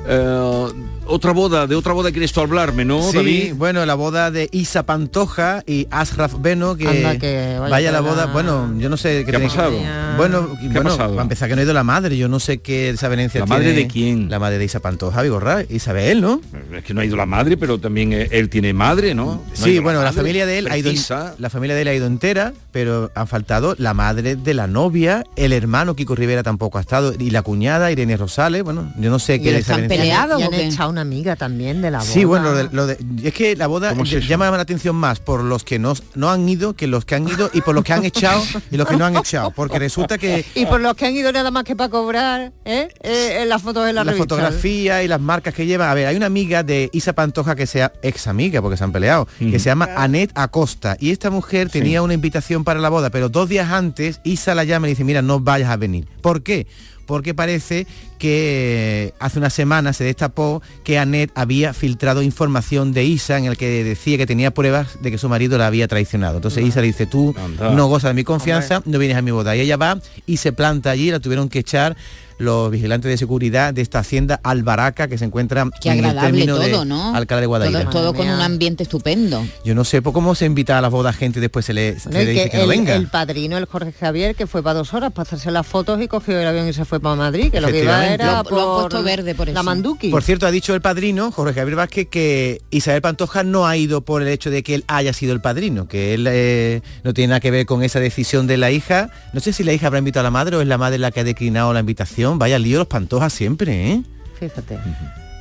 [0.08, 0.66] Eh,
[1.08, 3.54] otra boda, de otra boda quieres tú hablarme, ¿no, sí, David?
[3.54, 8.00] bueno, la boda de Isa Pantoja y Ashraf Beno, que, Anda, que vaya vaya la
[8.00, 9.78] boda, bueno, yo no sé ¿Qué ha pasado?
[10.16, 11.10] Bueno, ¿Qué ha bueno, pasado?
[11.10, 13.72] para empezar que no ha ido la madre, yo no sé qué desavenencia ¿La madre
[13.72, 14.28] de quién?
[14.30, 16.40] La madre de Isa Pantoja, Vigorra, Isabel, ¿no?
[16.76, 19.26] Es que no ha ido la madre, pero también eh, él tiene madre, ¿no?
[19.26, 20.92] No ha Sí, bueno, la, familia de él ha ido
[21.38, 25.24] la familia de él ha ido entera, pero han faltado la madre de la novia,
[25.36, 29.18] el hermano Kiko Rivera tampoco ha estado y la cuñada Irene Rosales, bueno, yo no
[29.18, 30.40] sé qué desavenencia- peleados.
[30.40, 32.10] Y han echado una amiga también de la boda.
[32.10, 34.96] Sí, bueno, lo de- lo de- es que la boda ¿Cómo es llama la atención
[34.96, 37.74] más por los que no, no han ido que los que han ido y por
[37.74, 40.80] los que han echado y los que no han echado, porque resulta que Y por
[40.80, 42.88] los que han ido nada más que para cobrar, ¿eh?
[43.02, 44.34] Eh, en las fotos de la, la revista.
[44.34, 45.88] fotografía y las marcas que llevan.
[45.90, 48.92] A ver, hay una amiga de Isa Pantoja que sea ex amiga, porque se han
[48.92, 50.96] peleado, que se llama Anet Acosta.
[51.00, 54.64] Y esta mujer tenía una invitación para la boda, pero dos días antes Isa la
[54.64, 56.06] llama y dice, mira, no vayas a venir.
[56.20, 56.66] ¿Por qué?
[57.06, 57.86] Porque parece
[58.18, 63.56] que hace una semana se destapó que Anet había filtrado información de Isa en el
[63.56, 66.36] que decía que tenía pruebas de que su marido la había traicionado.
[66.36, 69.56] Entonces Isa le dice, tú no gozas de mi confianza, no vienes a mi boda.
[69.56, 71.96] Y ella va y se planta allí, la tuvieron que echar
[72.38, 76.56] los vigilantes de seguridad de esta hacienda Albaraca que se encuentra Qué en el término
[76.56, 77.14] todo, de ¿no?
[77.14, 77.80] Alcalá de Guadaira.
[77.84, 79.44] Todo, todo con un ambiente estupendo.
[79.64, 81.98] Yo no sé pues, cómo se invita a las bodas gente y después se le,
[81.98, 82.94] se dice que que no el, venga.
[82.94, 86.08] el padrino, el Jorge Javier, que fue para dos horas para hacerse las fotos y
[86.08, 88.38] cogió el avión y se fue para Madrid, que lo que iba era Lo- lo
[88.38, 89.62] han por puesto verde por la eso.
[89.62, 90.10] Manduki.
[90.10, 94.02] Por cierto, ha dicho el padrino, Jorge Javier Vázquez, que Isabel Pantoja no ha ido
[94.02, 97.28] por el hecho de que él haya sido el padrino, que él eh, no tiene
[97.28, 99.10] nada que ver con esa decisión de la hija.
[99.32, 101.10] No sé si la hija habrá invitado a la madre o es la madre la
[101.10, 102.25] que ha declinado la invitación.
[102.34, 104.02] Vaya lío los Pantojas siempre, ¿eh?
[104.38, 104.78] Fíjate.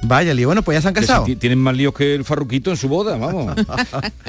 [0.04, 0.48] Vaya lío.
[0.48, 1.26] Bueno, pues ya se han si casado.
[1.26, 3.56] ti- tienen más líos que el farruquito en su boda, vamos.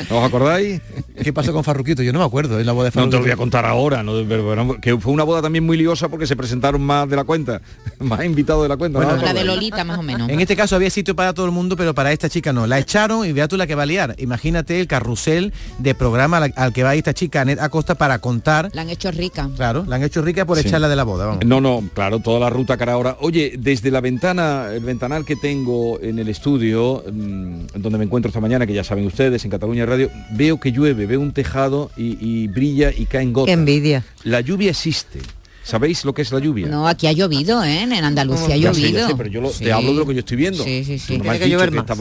[0.09, 0.81] ¿No os acordáis?
[1.23, 2.03] ¿Qué pasó con Farruquito?
[2.03, 3.17] Yo no me acuerdo en la boda de No te Farruquito.
[3.19, 4.13] lo voy a contar ahora, ¿no?
[4.29, 7.61] pero, que fue una boda también muy liosa porque se presentaron más de la cuenta,
[8.01, 8.99] más invitados de la cuenta.
[8.99, 9.23] Bueno, ¿no?
[9.23, 10.29] La de Lolita más o menos.
[10.31, 12.67] En este caso había sitio para todo el mundo, pero para esta chica no.
[12.67, 14.15] La echaron y vea tú la que va a liar.
[14.19, 18.71] Imagínate el carrusel de programa al, al que va esta chica, Anet Acosta, para contar.
[18.73, 19.49] La han hecho rica.
[19.57, 20.69] Claro, la han hecho rica por Sí.
[20.69, 21.27] echarla de la boda.
[21.27, 21.45] Vamos.
[21.45, 23.17] No, no, claro, toda la ruta cara ahora.
[23.21, 25.56] Oye, desde la ventana, el ventanal que tengo
[26.03, 29.87] en el estudio, mm, donde me encuentro esta mañana, que ya saben ustedes, en Cataluña
[29.87, 33.47] Radio, veo que llueve, veo un tejado y, y brilla y caen gotas.
[33.47, 34.05] Qué envidia.
[34.25, 35.21] La lluvia existe.
[35.65, 36.69] ¿Sabéis lo que es la lluvia?
[36.69, 37.83] No, aquí ha llovido, ¿eh?
[37.83, 39.09] En Andalucía ha Ya sé, ya llovido.
[39.09, 40.63] sé, pero yo lo- te hablo de lo que yo estoy viendo.
[40.63, 41.19] Sí, sí, sí.
[41.19, 41.49] No que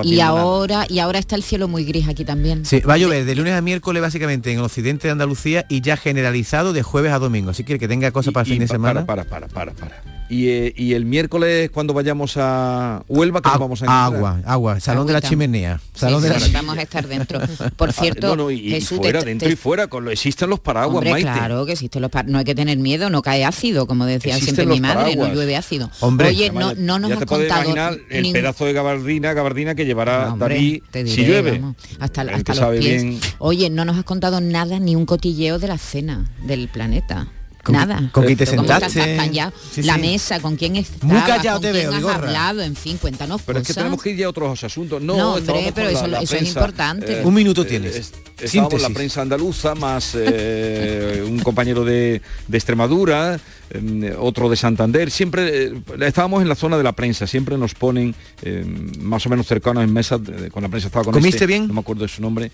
[0.04, 0.40] Y nada.
[0.40, 2.64] ahora, y ahora está el cielo muy gris aquí también.
[2.64, 5.82] Sí, va a llover de lunes a miércoles básicamente en el occidente de Andalucía y
[5.82, 7.50] ya generalizado de jueves a domingo.
[7.50, 9.04] Así que el que tenga cosas para el fin de semana.
[9.04, 10.00] Para, para, para, para.
[10.28, 14.06] Y, eh, y el miércoles cuando vayamos a Huelva, que nos vamos a encontrar?
[14.16, 15.78] Agua, agua, salón de la chimenea.
[15.94, 17.40] Sí, Salón de sí, la sí, vamos a estar dentro.
[17.78, 20.50] Por cierto, Ah, no, no, y, fuera, te- dentro te- y fuera, con lo, existen
[20.50, 21.32] los paraguas, Hombre, Maite.
[21.32, 24.34] claro que existen los par- no hay que tener miedo, no cae ácido, como decía
[24.36, 25.30] Existen siempre mi madre, paraguas.
[25.30, 25.92] no llueve ácido.
[26.00, 29.34] Hombre, Oye, no, no nos ya has te puedes contado imaginar el pedazo de gabardina,
[29.34, 31.60] gabardina que llevará Hombre, David te si llueve.
[31.60, 33.04] vamos, hasta, hasta los pies.
[33.04, 33.20] bien.
[33.38, 37.28] Oye, no nos has contado nada, ni un cotilleo de la cena del planeta.
[37.66, 38.10] Con Nada.
[38.12, 39.16] con quién te ¿Cómo estás sentaste?
[39.18, 39.54] tan callado?
[39.72, 40.02] Sí, la sí.
[40.02, 43.68] mesa, con quién estabas, Muy callado te veo, has hablado, en fin, cuéntanos Pero es
[43.68, 45.02] que tenemos que ir ya a otros asuntos.
[45.02, 47.22] No, No, hombre, pero eso- la, la eso es importante.
[47.24, 47.96] Un minuto tienes.
[47.96, 53.40] es- estábamos en la prensa andaluza, más eh, un compañero de, de Extremadura,
[53.72, 55.10] eh, otro de Santander.
[55.10, 58.14] Siempre eh, estábamos en la zona de la prensa, siempre nos ponen
[58.44, 58.64] eh,
[59.00, 61.68] más o menos cercanos en mesa, eh, con la prensa estaba con ¿Comiste este, bien?
[61.68, 62.46] No me acuerdo de su nombre.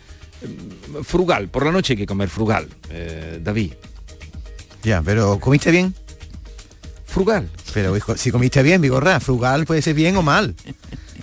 [0.41, 0.47] Eh,
[1.03, 3.73] Frugal, por la noche hay que comer frugal, eh, David.
[4.83, 5.93] Ya, pero ¿comiste bien?
[7.05, 7.49] Frugal.
[7.73, 10.55] Pero hijo, si comiste bien, Vigorra, frugal puede ser bien o mal.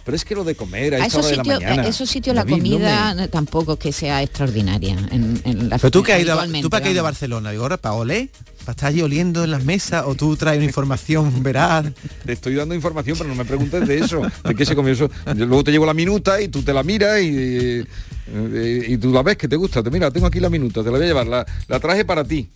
[0.04, 2.58] Pero es que lo de comer a, A esos sitios, esos sitios la David, no
[2.76, 4.96] comida me- tampoco es que sea extraordinaria.
[5.10, 7.04] En, en la Pero tú que has ido, tú para qué has ido a.
[7.04, 8.30] Barcelona, Vigorra, para oler,
[8.60, 11.86] para estar allí oliendo en las mesas o tú traes una información veraz.
[12.24, 15.10] Te estoy dando información, pero no me preguntes de eso, de qué se comió eso.
[15.36, 17.82] Yo Luego te llevo la minuta y tú te la miras y,
[18.30, 19.82] eh, y tú la ves que te gusta.
[19.82, 21.26] Te mira, tengo aquí la minuta, te la voy a llevar.
[21.26, 22.48] La, la traje para ti.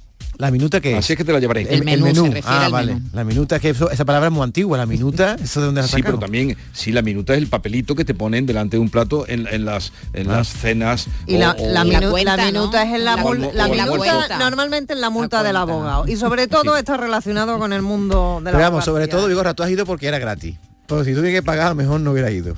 [0.43, 1.63] La minuta que Así es que te la llevaré.
[1.73, 2.29] El, menú.
[2.45, 2.99] ah, vale.
[3.13, 5.87] La minuta que eso- esa palabra es muy antigua, la minuta, eso de dónde la
[5.87, 8.91] Sí, pero también, sí, la minuta es el papelito que te ponen delante de un
[8.91, 10.39] plato en, en las, en Ah.
[10.39, 11.07] las cenas.
[11.29, 13.69] Y la, o- la o- minu- la minuta es en la, La mul- mu- la
[13.69, 18.39] minuta normalmente en la multa del abogado y sobre todo está relacionado con el mundo
[18.41, 20.57] de la Pero vamos, sobre todo, Vigorra, tú has ido porque era gratis.
[20.89, 22.55] Porque si tú tienes que pagar, a lo mejor no hubiera ido.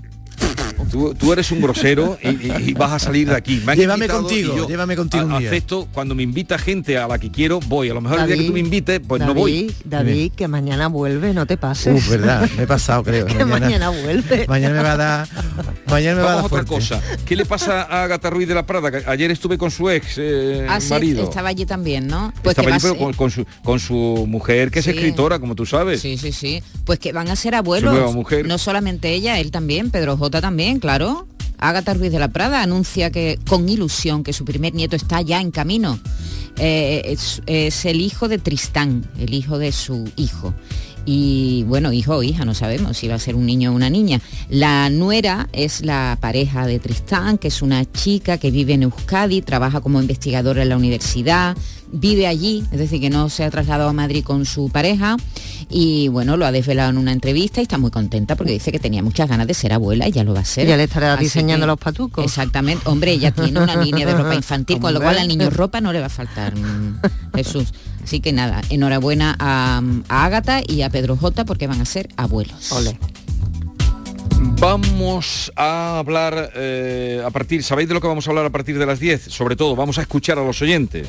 [0.95, 3.61] Tú, tú eres un grosero y, y- y vas a salir de aquí.
[3.67, 5.49] Me Llévame contigo, yo llévame contigo un día.
[5.51, 7.91] Acepto cuando me invita gente a la que quiero, voy.
[7.91, 9.75] A lo mejor el día que tú me invites, pues no voy.
[9.85, 11.97] David, que mañana vuelve, no te pases.
[11.97, 13.27] Uf, verdad, me he pasado, creo.
[13.27, 14.47] que mañana, vuelve.
[14.47, 15.29] Mañana me va a dar.
[15.89, 17.03] Mañana me va a dar otra cosa.
[17.25, 18.93] ¿Qué le pasa a Agatha Ruiz de la Prada?
[18.93, 21.25] Que ayer estuve con su ex eh, Ah, sí, marido.
[21.25, 22.33] estaba allí también, ¿no?
[22.45, 24.91] Pues Estaba allí, pero con, con su, con su mujer, que Sí.
[24.91, 26.01] es escritora, como tú sabes.
[26.01, 26.63] Sí, sí, sí.
[26.85, 27.93] Pues que van a ser Su abuelos.
[27.93, 28.47] nueva mujer.
[28.47, 31.27] No solamente ella, él también, Pedro J también, claro.
[31.57, 35.41] Ágata Ruiz de la Prada anuncia que con ilusión que su primer nieto está ya
[35.41, 35.99] en camino.
[36.59, 40.53] Eh, es, es el hijo de Tristán, el hijo de su hijo.
[41.07, 43.89] Y bueno, hijo o hija, no sabemos si va a ser un niño o una
[43.89, 44.21] niña.
[44.51, 49.41] La nuera es la pareja de Tristán, que es una chica que vive en Euskadi,
[49.41, 51.57] trabaja como investigadora en la universidad,
[51.97, 55.17] vive allí, es decir, que no se ha trasladado a Madrid con su pareja
[55.71, 58.79] y bueno, lo ha desvelado en una entrevista y está muy contenta porque dice que
[58.79, 60.67] tenía muchas ganas de ser abuela y ya lo va a ser.
[60.67, 62.25] Ya le estará Así diseñando que- los patucos.
[62.25, 62.89] Exactamente.
[62.89, 65.93] Hombre, ella tiene una línea de ropa infantil, con lo cual al niño ropa no
[65.93, 67.01] le va a faltar, mm,
[67.35, 67.73] Jesús.
[68.03, 72.09] Así que nada, enhorabuena a, a Ágata y a Pedro J porque van a ser
[72.17, 72.71] abuelos.
[74.61, 78.79] Vamos a hablar eh, a partir, ¿sabéis de lo que vamos a hablar a partir
[78.79, 79.23] de las 10?
[79.25, 81.09] Sobre todo, vamos a escuchar a los oyentes.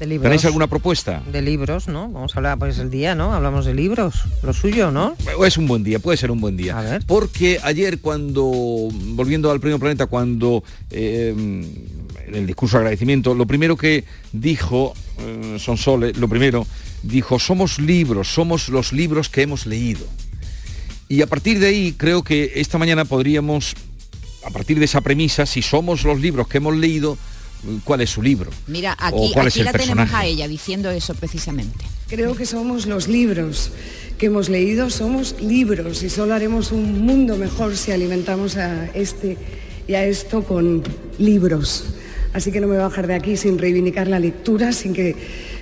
[0.00, 0.24] De libros.
[0.24, 1.22] ¿Tenéis alguna propuesta?
[1.30, 2.08] De libros, ¿no?
[2.08, 3.34] Vamos a hablar, pues el día, ¿no?
[3.34, 5.14] Hablamos de libros, lo suyo, ¿no?
[5.46, 7.00] Es un buen día, puede ser un buen día.
[7.06, 13.46] Porque ayer cuando, volviendo al primer planeta, cuando eh, en el discurso de agradecimiento, lo
[13.46, 16.66] primero que dijo eh, Sonsole, lo primero,
[17.02, 20.06] dijo, somos libros, somos los libros que hemos leído.
[21.08, 23.74] Y a partir de ahí creo que esta mañana podríamos,
[24.44, 27.18] a partir de esa premisa, si somos los libros que hemos leído,
[27.84, 28.50] ¿cuál es su libro?
[28.66, 31.84] Mira, ¿O aquí, cuál es aquí el la tenemos a ella diciendo eso precisamente.
[32.08, 33.70] Creo que somos los libros
[34.18, 39.36] que hemos leído, somos libros y solo haremos un mundo mejor si alimentamos a este
[39.88, 40.82] y a esto con
[41.18, 41.86] libros.
[42.32, 45.16] Así que no me voy a bajar de aquí sin reivindicar la lectura, sin, que,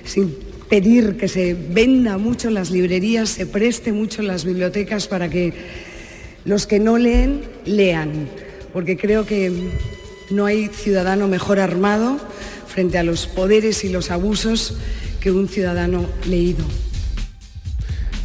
[0.05, 0.35] sin
[0.69, 5.29] pedir que se venda mucho en las librerías, se preste mucho en las bibliotecas para
[5.29, 5.53] que
[6.45, 8.29] los que no leen, lean.
[8.71, 9.51] Porque creo que
[10.29, 12.17] no hay ciudadano mejor armado
[12.67, 14.75] frente a los poderes y los abusos
[15.19, 16.63] que un ciudadano leído.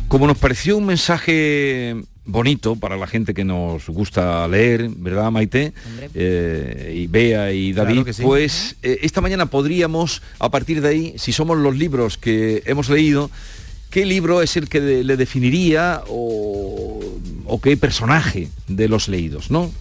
[0.09, 1.96] Como nos pareció un mensaje
[2.26, 5.72] bonito para la gente que nos gusta leer, ¿verdad, Maite?
[6.14, 8.22] Eh, y Bea y David, Claro que sí.
[8.22, 12.88] pues eh, esta mañana podríamos, a partir de ahí, si somos los libros que hemos
[12.88, 13.30] leído,
[13.90, 17.00] ¿qué libro es el que de- le definiría o,
[17.46, 19.72] o qué personaje de los leídos, no?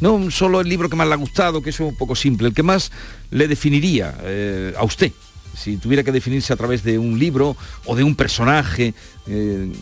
[0.00, 2.54] No solo el libro que más le ha gustado, que es un poco simple, el
[2.54, 2.90] que más
[3.30, 5.12] le definiría eh, a usted,
[5.56, 8.94] si tuviera que definirse a través de un libro o de un personaje
[9.26, 9.72] eh,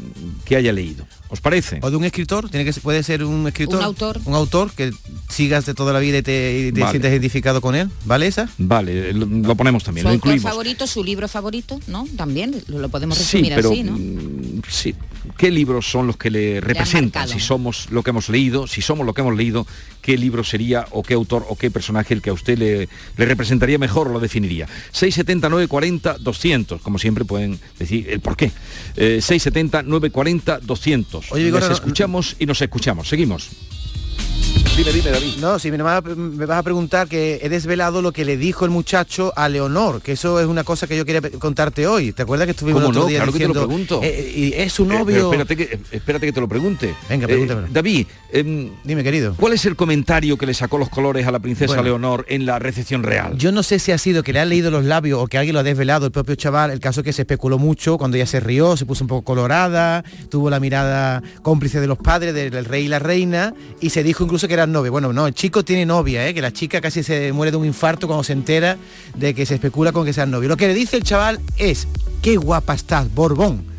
[0.45, 1.07] que haya leído.
[1.28, 1.78] ¿Os parece?
[1.82, 3.78] O de un escritor, tiene que puede ser un escritor.
[3.78, 4.20] Un autor.
[4.26, 4.93] Un autor que
[5.30, 6.90] sigas de toda la vida y te, y te Vale.
[6.93, 7.88] sientes identificado con él.
[8.05, 8.49] ¿Vale esa?
[8.59, 10.43] Vale, lo, lo ponemos también, Su lo incluimos.
[10.43, 12.07] favorito, su libro favorito, ¿no?
[12.16, 13.93] También lo, podemos Sí, resumir pero así, ¿no?
[13.93, 14.95] mm, sí.
[15.38, 17.28] ¿Qué libros son los que le representan?
[17.28, 19.66] Si somos lo que hemos leído, si somos lo que hemos leído,
[20.03, 23.24] ¿qué libro sería o qué autor o qué personaje el que a usted le, le
[23.24, 24.66] representaría mejor o lo definiría?
[24.93, 28.51] 670 940 200, como siempre pueden decir el por qué.
[28.97, 31.33] Eh, 670 940 200.
[31.33, 33.09] Oye, Vigorra, Les escuchamos y nos escuchamos.
[33.09, 33.49] Seguimos.
[34.75, 35.35] Dime, dime, David.
[35.39, 38.39] No, si me vas, a, me vas a preguntar que he desvelado lo que le
[38.39, 42.12] dijo el muchacho a Leonor, que eso es una cosa que yo quería contarte hoy.
[42.12, 43.09] ¿Te acuerdas que estuvimos el ¿Cómo otro no?
[43.09, 44.01] día Claro que te lo diciendo, pregunto.
[44.03, 45.25] eh, y es su Eh, novio?
[45.31, 46.95] espérate, que, espérate que te lo pregunte.
[47.09, 47.68] Venga, Eh, pregúntamelo.
[47.70, 49.35] David, em, Dime, querido.
[49.39, 51.83] ¿cuál es el comentario que le sacó los colores a la princesa Bueno.
[51.83, 53.37] Leonor en la recepción real?
[53.37, 55.53] Yo no sé si ha sido que le han leído los labios o que alguien
[55.53, 56.70] lo ha desvelado, el propio chaval.
[56.70, 60.03] El caso que se especuló mucho cuando ella se rió, se puso un poco colorada,
[60.31, 64.25] tuvo la mirada cómplice de los padres, del, rey y la reina, y se dijo
[64.25, 64.92] incluso que eran novios.
[64.92, 66.34] Bueno, no, el chico tiene novia, ¿eh?
[66.34, 68.76] que la chica casi se muere de un infarto cuando se entera
[69.16, 70.48] de que se especula con que sean novios.
[70.48, 71.86] Lo que le dice el chaval es,
[72.22, 73.70] qué guapa estás, Borbón.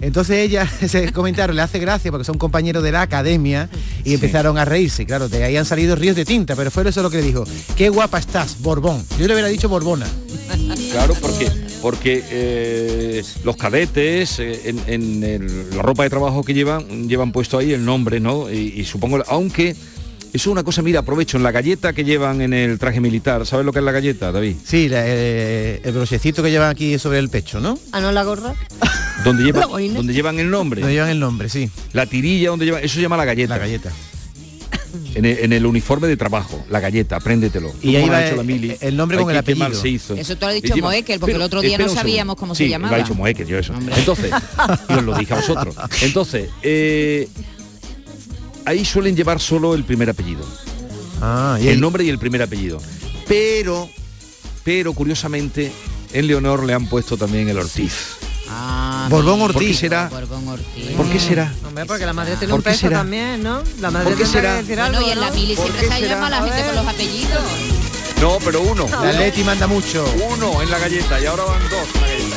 [0.00, 3.68] Entonces ella, ese comentario le hace gracia porque son compañeros de la academia
[4.04, 5.06] y empezaron a reírse.
[5.06, 7.44] Claro, de ahí han salido ríos de tinta, pero fue eso lo que le dijo.
[7.76, 9.04] Qué guapa estás, Borbón.
[9.18, 10.06] Yo le hubiera dicho Borbona.
[10.90, 11.48] Claro, porque
[11.80, 17.32] porque eh, los cadetes eh, en, en el- la ropa de trabajo que llevan llevan
[17.32, 18.50] puesto ahí el nombre, ¿no?
[18.50, 19.74] Y, y supongo, aunque
[20.32, 23.44] eso es una cosa, mira, aprovecho en la galleta que llevan en el traje militar.
[23.46, 24.56] ¿Sabes lo que es la galleta, David?
[24.64, 27.78] Sí, la- eh, el brochecito que llevan aquí sobre el pecho, ¿no?
[27.92, 28.54] Ah, no la gorra.
[29.24, 30.80] Donde llevan, donde llevan el nombre.
[30.80, 31.70] Donde llevan el nombre, sí.
[31.92, 33.54] La tirilla donde llevan, eso se llama la galleta.
[33.54, 33.90] La galleta.
[35.14, 37.70] En el, en el uniforme de trabajo, la galleta, apréndetelo.
[37.82, 38.74] Y Tú ahí va el- Mili.
[38.80, 39.74] el nombre con el apellido.
[39.74, 40.14] se hizo.
[40.14, 42.68] Eso te lo ha dicho Encima- Moekel, porque el otro día no sabíamos cómo se
[42.68, 42.96] llamaba.
[42.96, 43.74] Lo ha dicho Moekel, yo eso.
[43.96, 44.30] Entonces,
[44.88, 45.74] y os lo dije a vosotros.
[46.02, 47.28] Entonces, eh,
[48.64, 50.44] ahí suelen llevar solo el primer apellido.
[51.20, 52.80] Ah, y el nombre y el primer apellido.
[53.28, 53.88] Pero,
[54.64, 55.72] pero curiosamente,
[56.12, 57.92] en Leonor le han puesto también el Ortiz.
[58.48, 59.54] Ah, Borbón Ortiz.
[59.54, 60.08] ¿Por qué será?
[60.08, 60.90] Borbón Ortiz.
[60.96, 61.52] ¿Por qué será?
[61.66, 62.98] Hombre, porque la madre tiene ¿Por un peso será?
[62.98, 63.62] también, ¿no?
[63.80, 64.56] La madre ¿Por qué será?
[64.56, 65.34] que decir Bueno, algo, y en la ¿no?
[65.34, 66.74] mili ¿Por siempre se llama a la gente A ver.
[66.74, 67.42] los apellidos.
[68.20, 68.86] No, pero uno.
[68.90, 70.04] La Leti manda mucho.
[70.30, 72.36] Uno en la galleta y ahora van dos en la galleta.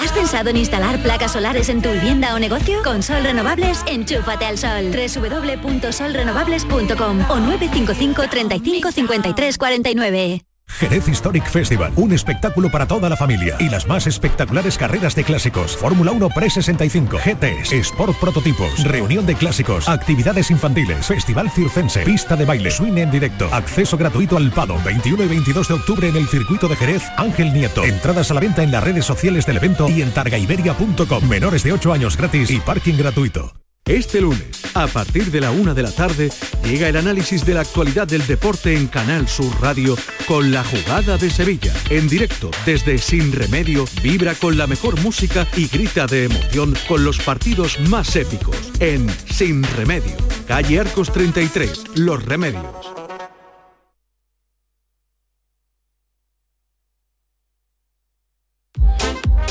[0.00, 2.80] ¿Has pensado en instalar placas solares en tu vivienda o negocio?
[2.84, 4.92] Con Sol Renovables, enchúfate al sol.
[4.92, 10.47] www.solrenovables.com o 955 35 53 49.
[10.78, 15.24] Jerez Historic Festival, un espectáculo para toda la familia y las más espectaculares carreras de
[15.24, 15.76] clásicos.
[15.76, 22.44] Fórmula 1 Pre-65, GTs, Sport Prototipos, reunión de clásicos, actividades infantiles, Festival Circense, pista de
[22.44, 26.28] baile, swing en directo, acceso gratuito al Pado, 21 y 22 de octubre en el
[26.28, 27.82] circuito de Jerez, Ángel Nieto.
[27.82, 31.28] Entradas a la venta en las redes sociales del evento y en targaiberia.com.
[31.28, 33.52] Menores de 8 años gratis y parking gratuito.
[33.88, 36.28] Este lunes, a partir de la una de la tarde,
[36.62, 41.16] llega el análisis de la actualidad del deporte en Canal Sur Radio con la jugada
[41.16, 41.72] de Sevilla.
[41.88, 47.02] En directo desde Sin Remedio, vibra con la mejor música y grita de emoción con
[47.02, 48.56] los partidos más épicos.
[48.78, 50.16] En Sin Remedio,
[50.46, 52.64] calle Arcos 33, Los Remedios.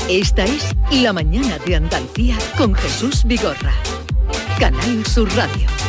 [0.08, 3.74] Esta es La Mañana de Andalucía con Jesús Vigorra.
[4.58, 5.87] Canal Sur Radio.